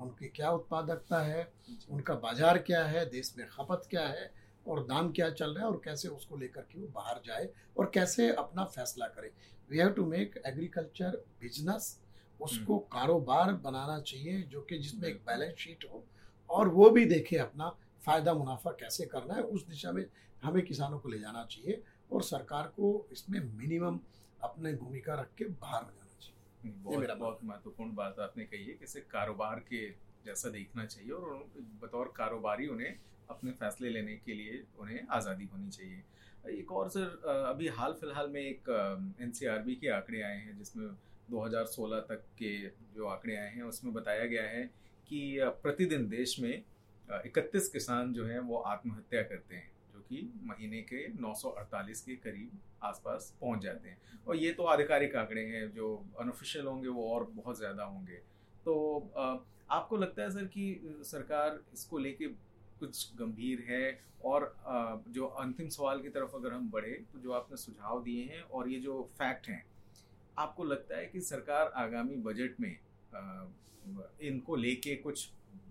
उनकी 0.00 0.28
क्या 0.28 0.50
उत्पादकता 0.50 1.22
है 1.22 1.52
उनका 1.90 2.14
बाज़ार 2.14 2.58
क्या 2.58 2.84
है 2.84 3.04
देश 3.10 3.34
में 3.38 3.46
खपत 3.48 3.86
क्या 3.90 4.06
है 4.08 4.30
और 4.66 4.82
दाम 4.84 5.10
क्या 5.12 5.30
चल 5.30 5.50
रहा 5.50 5.64
है 5.64 5.70
और 5.70 5.80
कैसे 5.84 6.08
उसको 6.08 6.36
लेकर 6.36 6.60
के 6.60 6.80
वो 6.80 6.88
बाहर 6.88 7.20
जाए 7.26 7.48
और 7.78 7.90
कैसे 7.94 8.32
अपना 8.32 8.64
फैसला 8.64 9.06
करे। 9.06 9.30
We 9.70 9.78
have 9.78 9.90
to 9.90 10.06
make 10.06 10.42
agriculture 10.46 11.16
business 11.40 11.98
उसको 12.40 12.78
कारोबार 12.78 13.52
बनाना 13.52 13.98
चाहिए 14.00 14.42
जो 14.42 14.60
कि 14.60 14.78
जिसमें 14.78 15.08
एक 15.08 15.16
बैलेंस 15.26 15.54
शीट 15.58 15.84
हो 15.92 16.04
और 16.50 16.68
वो 16.68 16.90
भी 16.90 17.04
देखे 17.04 17.36
अपना 17.36 17.68
फ़ायदा 18.04 18.34
मुनाफा 18.34 18.70
कैसे 18.70 19.06
करना 19.06 19.34
है 19.34 19.42
उस 19.42 19.66
दिशा 19.66 19.92
में 19.92 20.04
हमें 20.42 20.64
किसानों 20.64 20.98
को 20.98 21.08
ले 21.08 21.18
जाना 21.18 21.44
चाहिए 21.44 21.82
और 22.12 22.22
सरकार 22.22 22.66
को 22.66 23.08
इसमें 23.12 23.40
मिनिमम 23.40 24.00
अपने 24.42 24.72
भूमिका 24.72 25.14
रख 25.14 25.34
के 25.38 25.44
बाहर 25.44 25.82
जाना 25.82 26.07
बहुत 26.64 26.98
मेरा 26.98 27.14
बहुत 27.14 27.40
महत्वपूर्ण 27.44 27.94
बात 27.94 28.18
आपने 28.20 28.44
कही 28.44 28.64
है 28.64 28.74
कि 28.74 28.84
इसे 28.84 29.00
कारोबार 29.10 29.58
के 29.68 29.88
जैसा 30.24 30.48
देखना 30.50 30.84
चाहिए 30.86 31.10
और 31.12 31.48
बतौर 31.82 32.12
कारोबारी 32.16 32.66
उन्हें 32.68 32.94
अपने 33.30 33.50
फैसले 33.60 33.88
लेने 33.90 34.16
के 34.26 34.34
लिए 34.34 34.62
उन्हें 34.80 35.06
आज़ादी 35.10 35.44
होनी 35.52 35.70
चाहिए। 35.70 36.02
एक 36.50 36.72
और 36.72 36.88
सर 36.88 37.44
अभी 37.46 37.68
हाल 37.76 37.92
फ़िलहाल 38.00 38.28
में 38.30 38.40
एक 38.40 38.68
एनसीआरबी 39.22 39.74
के 39.76 39.88
आंकड़े 39.92 40.22
आए 40.22 40.36
हैं 40.36 40.56
जिसमें 40.58 40.86
2016 41.30 42.00
तक 42.08 42.22
के 42.38 42.52
जो 42.96 43.06
आंकड़े 43.06 43.36
आए 43.36 43.50
हैं 43.54 43.62
उसमें 43.64 43.92
बताया 43.94 44.26
गया 44.26 44.42
है 44.48 44.64
कि 45.10 45.20
प्रतिदिन 45.62 46.08
देश 46.08 46.38
में 46.40 46.52
इकतीस 47.26 47.68
किसान 47.68 48.12
जो 48.12 48.26
हैं 48.26 48.38
वो 48.48 48.56
आत्महत्या 48.68 49.22
करते 49.24 49.54
हैं। 49.54 49.70
कि 50.10 50.22
महीने 50.44 50.80
के 50.82 51.06
948 51.14 52.00
के 52.00 52.14
करीब 52.18 52.58
आसपास 52.84 53.32
पहुँच 53.40 53.62
जाते 53.62 53.88
हैं। 53.88 53.98
और 54.26 54.36
ये 54.36 54.52
तो 54.52 54.64
आधिकारिक 54.66 55.16
आंकड़े 55.16 55.44
हैं 55.46 55.70
जो 55.72 55.94
अनऑफिशियल 56.20 56.66
होंगे 56.66 56.88
वो 56.90 57.08
और 57.10 57.24
बहुत 57.32 57.58
ज़्यादा 57.58 57.84
होंगे। 57.84 58.16
तो 58.66 58.74
आपको 59.70 59.96
लगता 59.96 60.22
है 60.22 60.30
सर 60.30 60.44
कि 60.46 60.96
सरकार 61.04 61.60
इसको 61.74 61.98
लेके 61.98 62.26
कुछ 62.80 63.14
गंभीर 63.16 63.64
है? 63.68 63.98
और 64.24 64.44
जो 65.08 65.26
अंतिम 65.40 65.68
सवाल 65.68 66.00
की 66.02 66.08
तरफ़ 66.08 66.34
अगर 66.36 66.52
हम 66.52 66.70
बढ़े 66.70 66.92
तो 67.12 67.18
जो 67.18 67.32
आपने 67.32 67.56
सुझाव 67.56 68.02
दिए 68.02 68.24
हैं 68.24 68.42
और 68.42 68.68
ये 68.68 68.78
जो 68.80 69.02
फैक्ट 69.18 69.48
हैं 69.48 69.64
आपको 70.38 70.64
लगता 70.64 70.96
है 70.96 71.06
कि 71.06 71.20
सरकार 71.20 71.72
आगामी 71.76 72.16
बजट 72.22 72.60
में 72.60 72.76
इनको 74.22 74.56
लेके 74.56 74.94
कुछ 74.96 75.28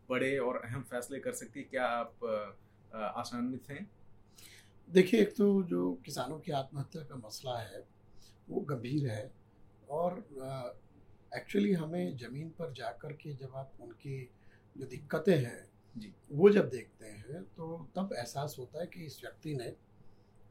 बड़े 0.10 0.38
और 0.38 0.58
अहम 0.58 0.84
फैसले 0.84 1.20
कर 1.20 1.32
सकती 1.34 1.60
है? 1.60 1.66
क्या 1.66 1.86
आप 1.88 2.24
अ, 2.24 3.24
हैं? 3.70 3.86
देखिए 4.94 5.22
एक 5.22 5.36
तो 5.36 5.64
जो 5.64 5.94
किसानों 6.06 6.40
की 6.40 6.52
आत्महत्या 6.52 7.02
का 7.04 7.16
मसला 7.16 7.58
है 7.58 7.88
वो 8.50 8.60
गंभीर 8.62 9.10
है 9.10 9.32
और 9.90 10.20
एक्चुअली 11.36 11.74
हमें 11.74 12.18
ज़मीन 12.18 12.50
पर 12.50 12.74
जाकर 12.74 13.14
के 13.14 13.34
जब 13.34 13.56
आप 13.56 13.74
उनकी 13.82 14.30
जो 14.78 14.86
दिक्कतें 14.86 15.38
हैं 15.38 15.70
जी। 15.98 16.14
वो 16.32 16.50
जब 16.50 16.70
देखते 16.70 17.06
हैं 17.06 17.44
तो 17.44 17.90
तब 17.96 18.14
एहसास 18.14 18.56
होता 18.60 18.80
है 18.80 18.88
कि 18.88 19.06
इस 19.06 19.20
व्यक्ति 19.24 19.56
ने 19.56 19.70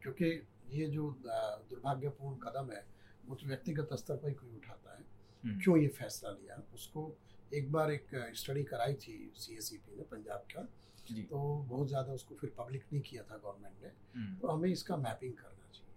क्योंकि 0.02 0.46
ये 0.70 0.86
जो 0.86 1.10
दुर्भाग्यपूर्ण 1.24 2.36
कदम 2.36 2.72
है 2.72 2.86
वो 3.26 3.34
तो 3.34 3.46
व्यक्तिगत 3.46 3.88
स्तर 3.92 4.16
पर 4.16 4.28
ही 4.28 4.34
कोई 4.34 4.56
उठाता 4.56 4.96
है। 4.96 5.04
हम्म, 5.44 5.60
क्यों 5.60 5.78
ये 5.78 5.88
फैसला 5.88 6.30
लिया? 6.30 6.62
उसको 6.74 7.16
एक 7.54 7.72
बार 7.72 7.90
एक 7.90 8.06
स्टडी 8.34 8.64
कराई 8.64 8.94
थी 8.94 9.32
सी 9.36 9.80
ने 9.96 10.02
पंजाब 10.02 10.38
का 10.38 10.62
जी 10.62 10.85
तो 11.12 11.38
बहुत 11.68 11.88
ज़्यादा 11.88 12.12
उसको 12.12 12.34
फिर 12.34 12.52
पब्लिक 12.58 12.84
नहीं 12.92 13.02
किया 13.02 13.22
था 13.22 13.36
गवर्नमेंट 13.36 13.82
ने। 13.82 13.88
हम्म, 14.14 14.36
तो 14.36 14.48
हमें 14.48 14.68
इसका 14.70 14.96
मैपिंग 14.96 15.32
करना 15.32 15.70
चाहिए। 15.72 15.94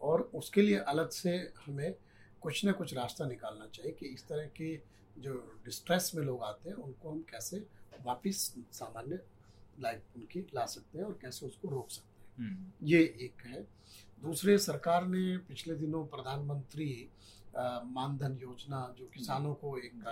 और 0.00 0.30
उसके 0.34 0.62
लिए 0.62 0.78
अलग 0.78 1.10
से 1.10 1.36
हमें 1.66 1.94
कुछ 2.42 2.64
ना 2.64 2.72
कुछ 2.72 2.94
रास्ता 2.94 3.26
निकालना 3.26 3.66
चाहिए 3.66 3.92
कि 3.92 4.06
इस 4.06 4.26
तरह 4.28 4.46
के 4.56 4.74
जो 5.16 5.34
डिस्ट्रेस 5.64 6.10
में 6.14 6.22
लोग 6.24 6.42
आते 6.42 6.68
हैं 6.70 6.76
उनको 6.76 7.10
हम 7.10 7.20
कैसे 7.30 7.64
वापस 8.04 8.54
सामान्य 8.72 9.20
लाइफ 9.80 10.16
उनकी 10.16 10.40
ला 10.54 10.64
सकते 10.66 10.98
हैं 10.98 11.04
और 11.04 11.18
कैसे 11.22 11.46
उसको 11.46 11.68
रोक 11.68 11.90
सकते 11.90 12.40
हैं। 12.40 12.48
हम्म, 12.48 12.72
ये 12.82 13.00
एक 13.00 13.46
है। 13.46 13.62
दूसरे 14.22 14.58
सरकार 14.58 15.06
ने 15.06 15.36
पिछले 15.38 15.74
दिनों 15.74 16.04
प्रधानमंत्री 16.06 17.08
मानधन 17.56 18.38
योजना 18.42 18.94
जो 18.98 19.06
किसानों 19.06 19.54
को 19.54 19.76
एक 19.78 20.04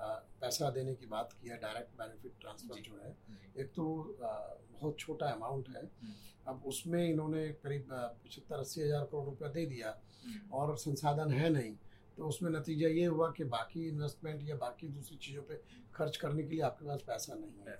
पैसा 0.00 0.70
देने 0.70 0.94
की 0.94 1.06
बात 1.06 1.32
की 1.32 1.48
है 1.48 1.56
डायरेक्ट 1.60 1.98
बेनिफिट 1.98 2.32
ट्रांसफ़र 2.40 2.80
जो। 2.82 3.00
है 3.04 3.16
एक 3.56 3.72
तो 3.74 3.84
बहुत 4.20 4.98
छोटा 4.98 5.26
अमाउंट 5.28 5.68
है। 5.68 5.82
हम्म, 5.82 6.12
अब 6.46 6.62
उसमें 6.66 7.02
इन्होंने 7.04 7.48
करीब 7.62 7.88
पचहत्तर 7.90 8.58
अस्सी 8.58 8.80
हज़ार 8.82 9.04
करोड़ 9.04 9.24
रुपया 9.24 9.48
दे 9.48 9.64
दिया 9.66 9.88
हम्म, 10.24 10.50
और 10.52 10.76
संसाधन 10.78 11.32
है 11.32 11.48
नहीं। 11.50 11.74
तो 12.18 12.28
उसमें 12.28 12.50
नतीजा 12.50 12.88
ये 12.88 13.04
हुआ 13.06 13.30
कि 13.32 13.44
बाकी 13.46 13.86
इन्वेस्टमेंट 13.88 14.48
या 14.48 14.56
बाकी 14.56 14.88
दूसरी 14.88 15.16
चीज़ों 15.18 15.42
पे 15.42 15.60
खर्च 15.94 16.16
करने 16.16 16.42
के 16.42 16.48
लिए 16.48 16.60
आपके 16.62 16.86
पास 16.86 17.02
पैसा 17.06 17.34
नहीं 17.34 17.66
है। 17.66 17.76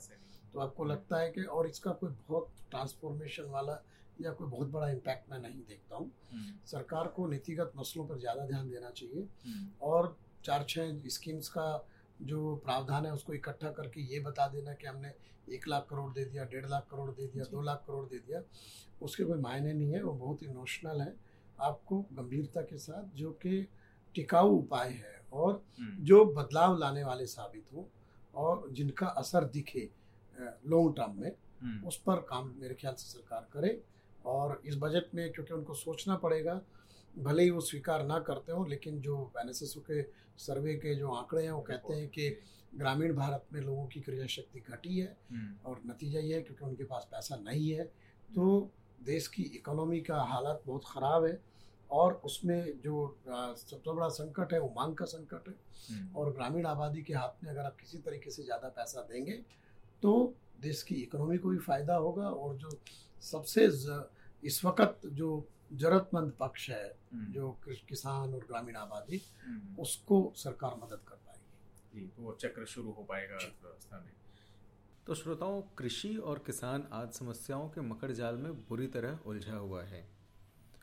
तो 0.53 0.61
आपको 0.61 0.85
लगता 0.85 1.19
है 1.21 1.31
कि 1.33 1.43
और 1.45 1.69
इसका 1.69 1.93
कोई 1.93 2.11
बहुत 2.29 2.53
ट्रांसफॉर्मेशन 2.71 3.45
वाला 3.51 3.83
या 4.21 4.33
कोई 4.33 4.49
बहुत 4.49 4.69
बड़ा 4.69 4.89
इम्पैक्ट 4.91 5.31
मैं 5.31 5.39
नहीं 5.39 5.65
देखता 5.65 5.97
हूँ। 5.97 6.11
हम्म, 6.33 6.53
सरकार 6.67 7.09
को 7.17 7.27
नीतिगत 7.27 7.73
मसलों 7.77 8.07
पर 8.07 8.19
ज़्यादा 8.19 8.47
ध्यान 8.47 8.71
देना 8.71 8.91
चाहिए 8.91 9.27
और 9.83 10.17
चार 10.45 10.65
छः 10.69 11.09
स्कीम्स 11.09 11.49
का 11.49 11.67
जो 12.23 12.55
प्रावधान 12.65 13.07
है 13.07 13.13
उसको 13.13 13.33
इकट्ठा 13.35 13.71
करके 13.73 14.01
ये 14.15 14.21
बता 14.21 14.47
देना 14.49 14.73
कि 14.75 14.87
हमने 14.87 15.13
एक 15.55 15.69
लाख 15.69 15.87
करोड़ 15.91 16.13
दे 16.13 16.25
दिया 16.25 16.45
डेढ़ 16.45 16.67
लाख 16.67 16.87
करोड़ 16.91 17.11
दे 17.11 17.27
दिया 17.27 17.45
दो 17.51 17.63
लाख 17.63 17.85
करोड़ 17.87 18.05
दे 18.07 18.19
दिया। 18.19 18.43
उसके 19.03 19.25
कोई 19.25 19.39
मायने 19.39 19.73
नहीं 19.73 19.93
है 19.93 20.03
वो 20.03 20.13
बहुत 20.13 20.43
इमोशनल 20.43 21.01
है। 21.01 21.15
आपको 21.61 22.01
गंभीरता 22.13 22.63
के 22.63 22.79
साथ 22.79 23.17
जो 23.17 23.31
कि 23.43 23.67
टिकाऊ 24.15 24.57
उपाय 24.59 24.89
है 24.89 25.17
और 25.33 25.63
हम्म, 25.81 26.05
जो 26.05 26.25
बदलाव 26.25 26.77
लाने 26.79 27.05
वाले 27.05 27.27
साबित 27.27 27.73
हों 27.75 27.85
और 28.35 28.69
जिनका 28.73 29.07
असर 29.07 29.45
दिखे 29.45 29.89
लॉन्ग 30.41 30.95
टर्म 30.97 31.21
में 31.21 31.31
हम्म, 31.63 31.87
उस 31.89 31.97
पर 32.03 32.17
काम 32.29 32.53
मेरे 32.61 32.75
ख्याल 32.75 32.95
से 32.95 33.09
सरकार 33.09 33.49
करे 33.53 33.81
और 34.27 34.61
इस 34.67 34.77
बजट 34.79 35.15
में 35.15 35.31
क्योंकि 35.33 35.55
उनको 35.55 35.75
सोचना 35.75 36.17
पड़ेगा 36.17 36.61
भले 37.19 37.43
ही 37.43 37.51
वो 37.51 37.61
स्वीकार 37.61 38.05
ना 38.07 38.19
करते 38.29 38.53
हो 38.53 38.65
लेकिन 38.65 39.01
जो 39.01 39.17
एन 39.41 39.53
के 39.91 40.03
सर्वे 40.39 40.75
के 40.77 40.95
जो 40.95 41.11
आंकड़े 41.13 41.43
हैं 41.43 41.51
वो 41.51 41.61
कहते 41.63 41.95
हैं 41.95 42.09
कि 42.09 42.29
ग्रामीण 42.73 43.15
भारत 43.15 43.47
में 43.53 43.61
लोगों 43.61 43.87
की 43.87 44.01
क्रिया 44.01 44.27
शक्ति 44.27 44.61
घटी 44.61 44.99
है 44.99 45.17
हम्म, 45.31 45.55
और 45.67 45.81
नतीजा 45.87 46.21
ये 46.21 46.35
है 46.35 46.43
क्योंकि 46.43 46.65
उनके 46.65 46.85
पास 46.85 47.09
पैसा 47.13 47.37
नहीं 47.37 47.69
है। 47.71 47.85
तो 48.29 48.71
देश 49.05 49.27
की 49.29 49.43
इकोनॉमी 49.57 50.01
का 50.01 50.21
हालत 50.25 50.63
बहुत 50.67 50.85
ख़राब 50.87 51.25
है 51.25 51.41
और 51.91 52.13
उसमें 52.25 52.81
जो 52.81 52.95
सबसे 53.27 53.93
बड़ा 53.93 54.09
संकट 54.15 54.53
है 54.53 54.59
वो 54.61 54.73
मांग 54.77 54.95
का 54.97 55.05
संकट 55.07 55.49
है। 55.49 55.55
हम्म, 55.91 56.17
और 56.17 56.33
ग्रामीण 56.33 56.67
आबादी 56.67 57.03
के 57.03 57.15
हाथ 57.15 57.45
में 57.45 57.51
अगर 57.51 57.61
आप 57.61 57.77
किसी 57.81 57.99
तरीके 58.01 58.31
से 58.31 58.43
ज़्यादा 58.43 58.69
पैसा 58.77 59.03
देंगे 59.11 59.41
तो 60.03 60.13
देश 60.61 60.83
की 60.83 60.95
इकोनॉमी 60.95 61.39
को 61.39 61.49
भी 61.49 61.59
फ़ायदा 61.61 61.95
होगा 61.97 62.29
और 62.31 62.57
जो 62.57 62.71
सबसे 63.23 63.65
इस 64.43 64.65
वक्त 64.65 65.07
जो 65.07 65.29
जरूरतमंद 65.73 66.33
पक्ष 66.41 66.71
है 66.71 66.99
हम्म, 67.13 67.33
जो 67.33 67.61
किसान 67.67 68.35
और 68.35 68.41
ग्रामीण 68.41 68.77
आबादी 68.77 69.23
हम्म, 69.47 69.77
उसको 69.83 70.33
सरकार 70.37 70.77
मदद 70.77 71.01
कर 71.09 71.15
पाएगी। 71.15 72.01
जी 72.01 72.07
तो 72.07 72.23
वो 72.23 72.33
चक्र 72.33 72.65
शुरू 72.65 72.91
हो 72.91 73.03
पाएगा 73.03 73.35
अर्थव्यवस्था 73.35 73.99
में। 74.01 74.13
तो 75.07 75.15
श्रोताओं 75.15 75.63
कृषि 75.63 76.17
और 76.17 76.39
किसान 76.39 76.89
आज 76.93 77.13
समस्याओं 77.13 77.69
के 77.69 77.81
मकर 77.81 78.13
जाल 78.13 78.35
में 78.35 78.55
बुरी 78.55 78.87
तरह 78.87 79.19
उलझा 79.27 79.57
हुआ 79.57 79.83
है। 79.83 80.09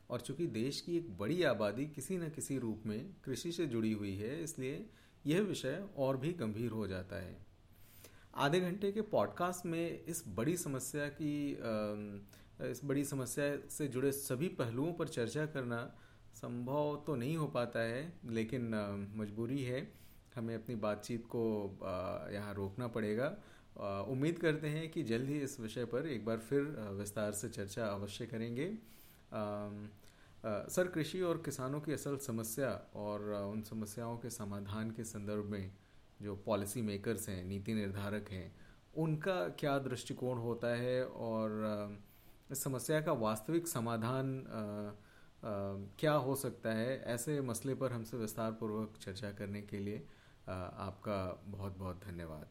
और 0.09 0.21
चूँकि 0.21 0.47
देश 0.47 0.81
की 0.81 0.97
एक 0.97 1.17
बड़ी 1.17 1.43
आबादी 1.43 1.85
किसी 1.85 2.17
न 2.17 2.29
किसी 2.29 2.57
रूप 2.59 2.83
में 2.85 3.13
कृषि 3.25 3.51
से 3.51 3.65
जुड़ी 3.65 3.91
हुई 3.93 4.15
है 4.15 4.43
इसलिए 4.43 4.89
यह 5.25 5.41
विषय 5.41 5.87
और 5.97 6.17
भी 6.17 6.33
गंभीर 6.33 6.71
हो 6.71 6.87
जाता 6.87 7.15
है। 7.15 7.45
आधे 8.35 8.59
घंटे 8.59 8.91
के 8.91 9.01
पॉडकास्ट 9.01 9.65
में 9.65 10.03
इस 10.03 10.23
बड़ी 10.27 10.57
समस्या 10.57 11.07
की 11.07 11.57
इस 12.61 12.81
बड़ी 12.85 13.03
समस्या 13.05 13.45
से 13.69 13.87
जुड़े 13.87 14.11
सभी 14.11 14.47
पहलुओं 14.55 14.93
पर 14.93 15.07
चर्चा 15.07 15.45
करना 15.45 15.79
संभव 16.35 17.03
तो 17.07 17.15
नहीं 17.15 17.35
हो 17.37 17.47
पाता 17.47 17.79
है, 17.79 18.13
लेकिन 18.29 18.71
मजबूरी 19.15 19.63
है। 19.63 19.87
हमें 20.35 20.55
अपनी 20.55 20.75
बातचीत 20.75 21.25
को 21.25 21.43
यहाँ 22.33 22.53
रोकना 22.53 22.87
पड़ेगा। 22.87 23.27
उम्मीद 24.09 24.39
करते 24.39 24.67
हैं 24.67 24.89
कि 24.91 25.03
जल्द 25.03 25.29
ही 25.29 25.39
इस 25.39 25.59
विषय 25.59 25.85
पर 25.85 26.07
एक 26.07 26.25
बार 26.25 26.37
फिर 26.39 26.61
विस्तार 26.97 27.31
से 27.31 27.49
चर्चा 27.49 27.87
अवश्य 27.87 28.25
करेंगे। 28.25 28.67
सर, 30.69 30.87
कृषि 30.87 31.21
और 31.21 31.37
किसानों 31.45 31.79
की 31.81 31.93
असल 31.93 32.17
समस्या 32.17 32.69
और 32.95 33.31
उन 33.43 33.61
समस्याओं 33.61 34.17
के 34.17 34.29
समाधान 34.29 34.91
के 34.91 35.03
संदर्भ 35.03 35.45
में 35.45 35.71
जो 36.21 36.35
पॉलिसी 36.35 36.81
मेकर्स 36.81 37.27
हैं, 37.29 37.43
नीति 37.43 37.73
निर्धारक 37.73 38.29
हैं, 38.31 38.55
उनका 38.95 39.47
क्या 39.59 39.77
दृष्टिकोण 39.79 40.37
होता 40.37 40.75
है? 40.75 41.05
और 41.05 41.97
इस 42.51 42.63
समस्या 42.63 43.01
का 43.01 43.11
वास्तविक 43.11 43.67
समाधान 43.67 44.39
आ, 44.39 44.49
आ, 44.49 44.91
क्या 45.99 46.13
हो 46.13 46.35
सकता 46.35 46.69
है? 46.69 47.03
ऐसे 47.03 47.41
मसले 47.41 47.75
पर 47.75 47.91
हमसे 47.91 48.17
विस्तार 48.17 48.51
पूर्वक 48.51 48.93
चर्चा 49.01 49.31
करने 49.31 49.61
के 49.61 49.79
लिए 49.79 50.07
आ, 50.49 50.53
आपका 50.53 51.43
बहुत 51.45 51.77
बहुत 51.77 52.01
धन्यवाद। 52.05 52.47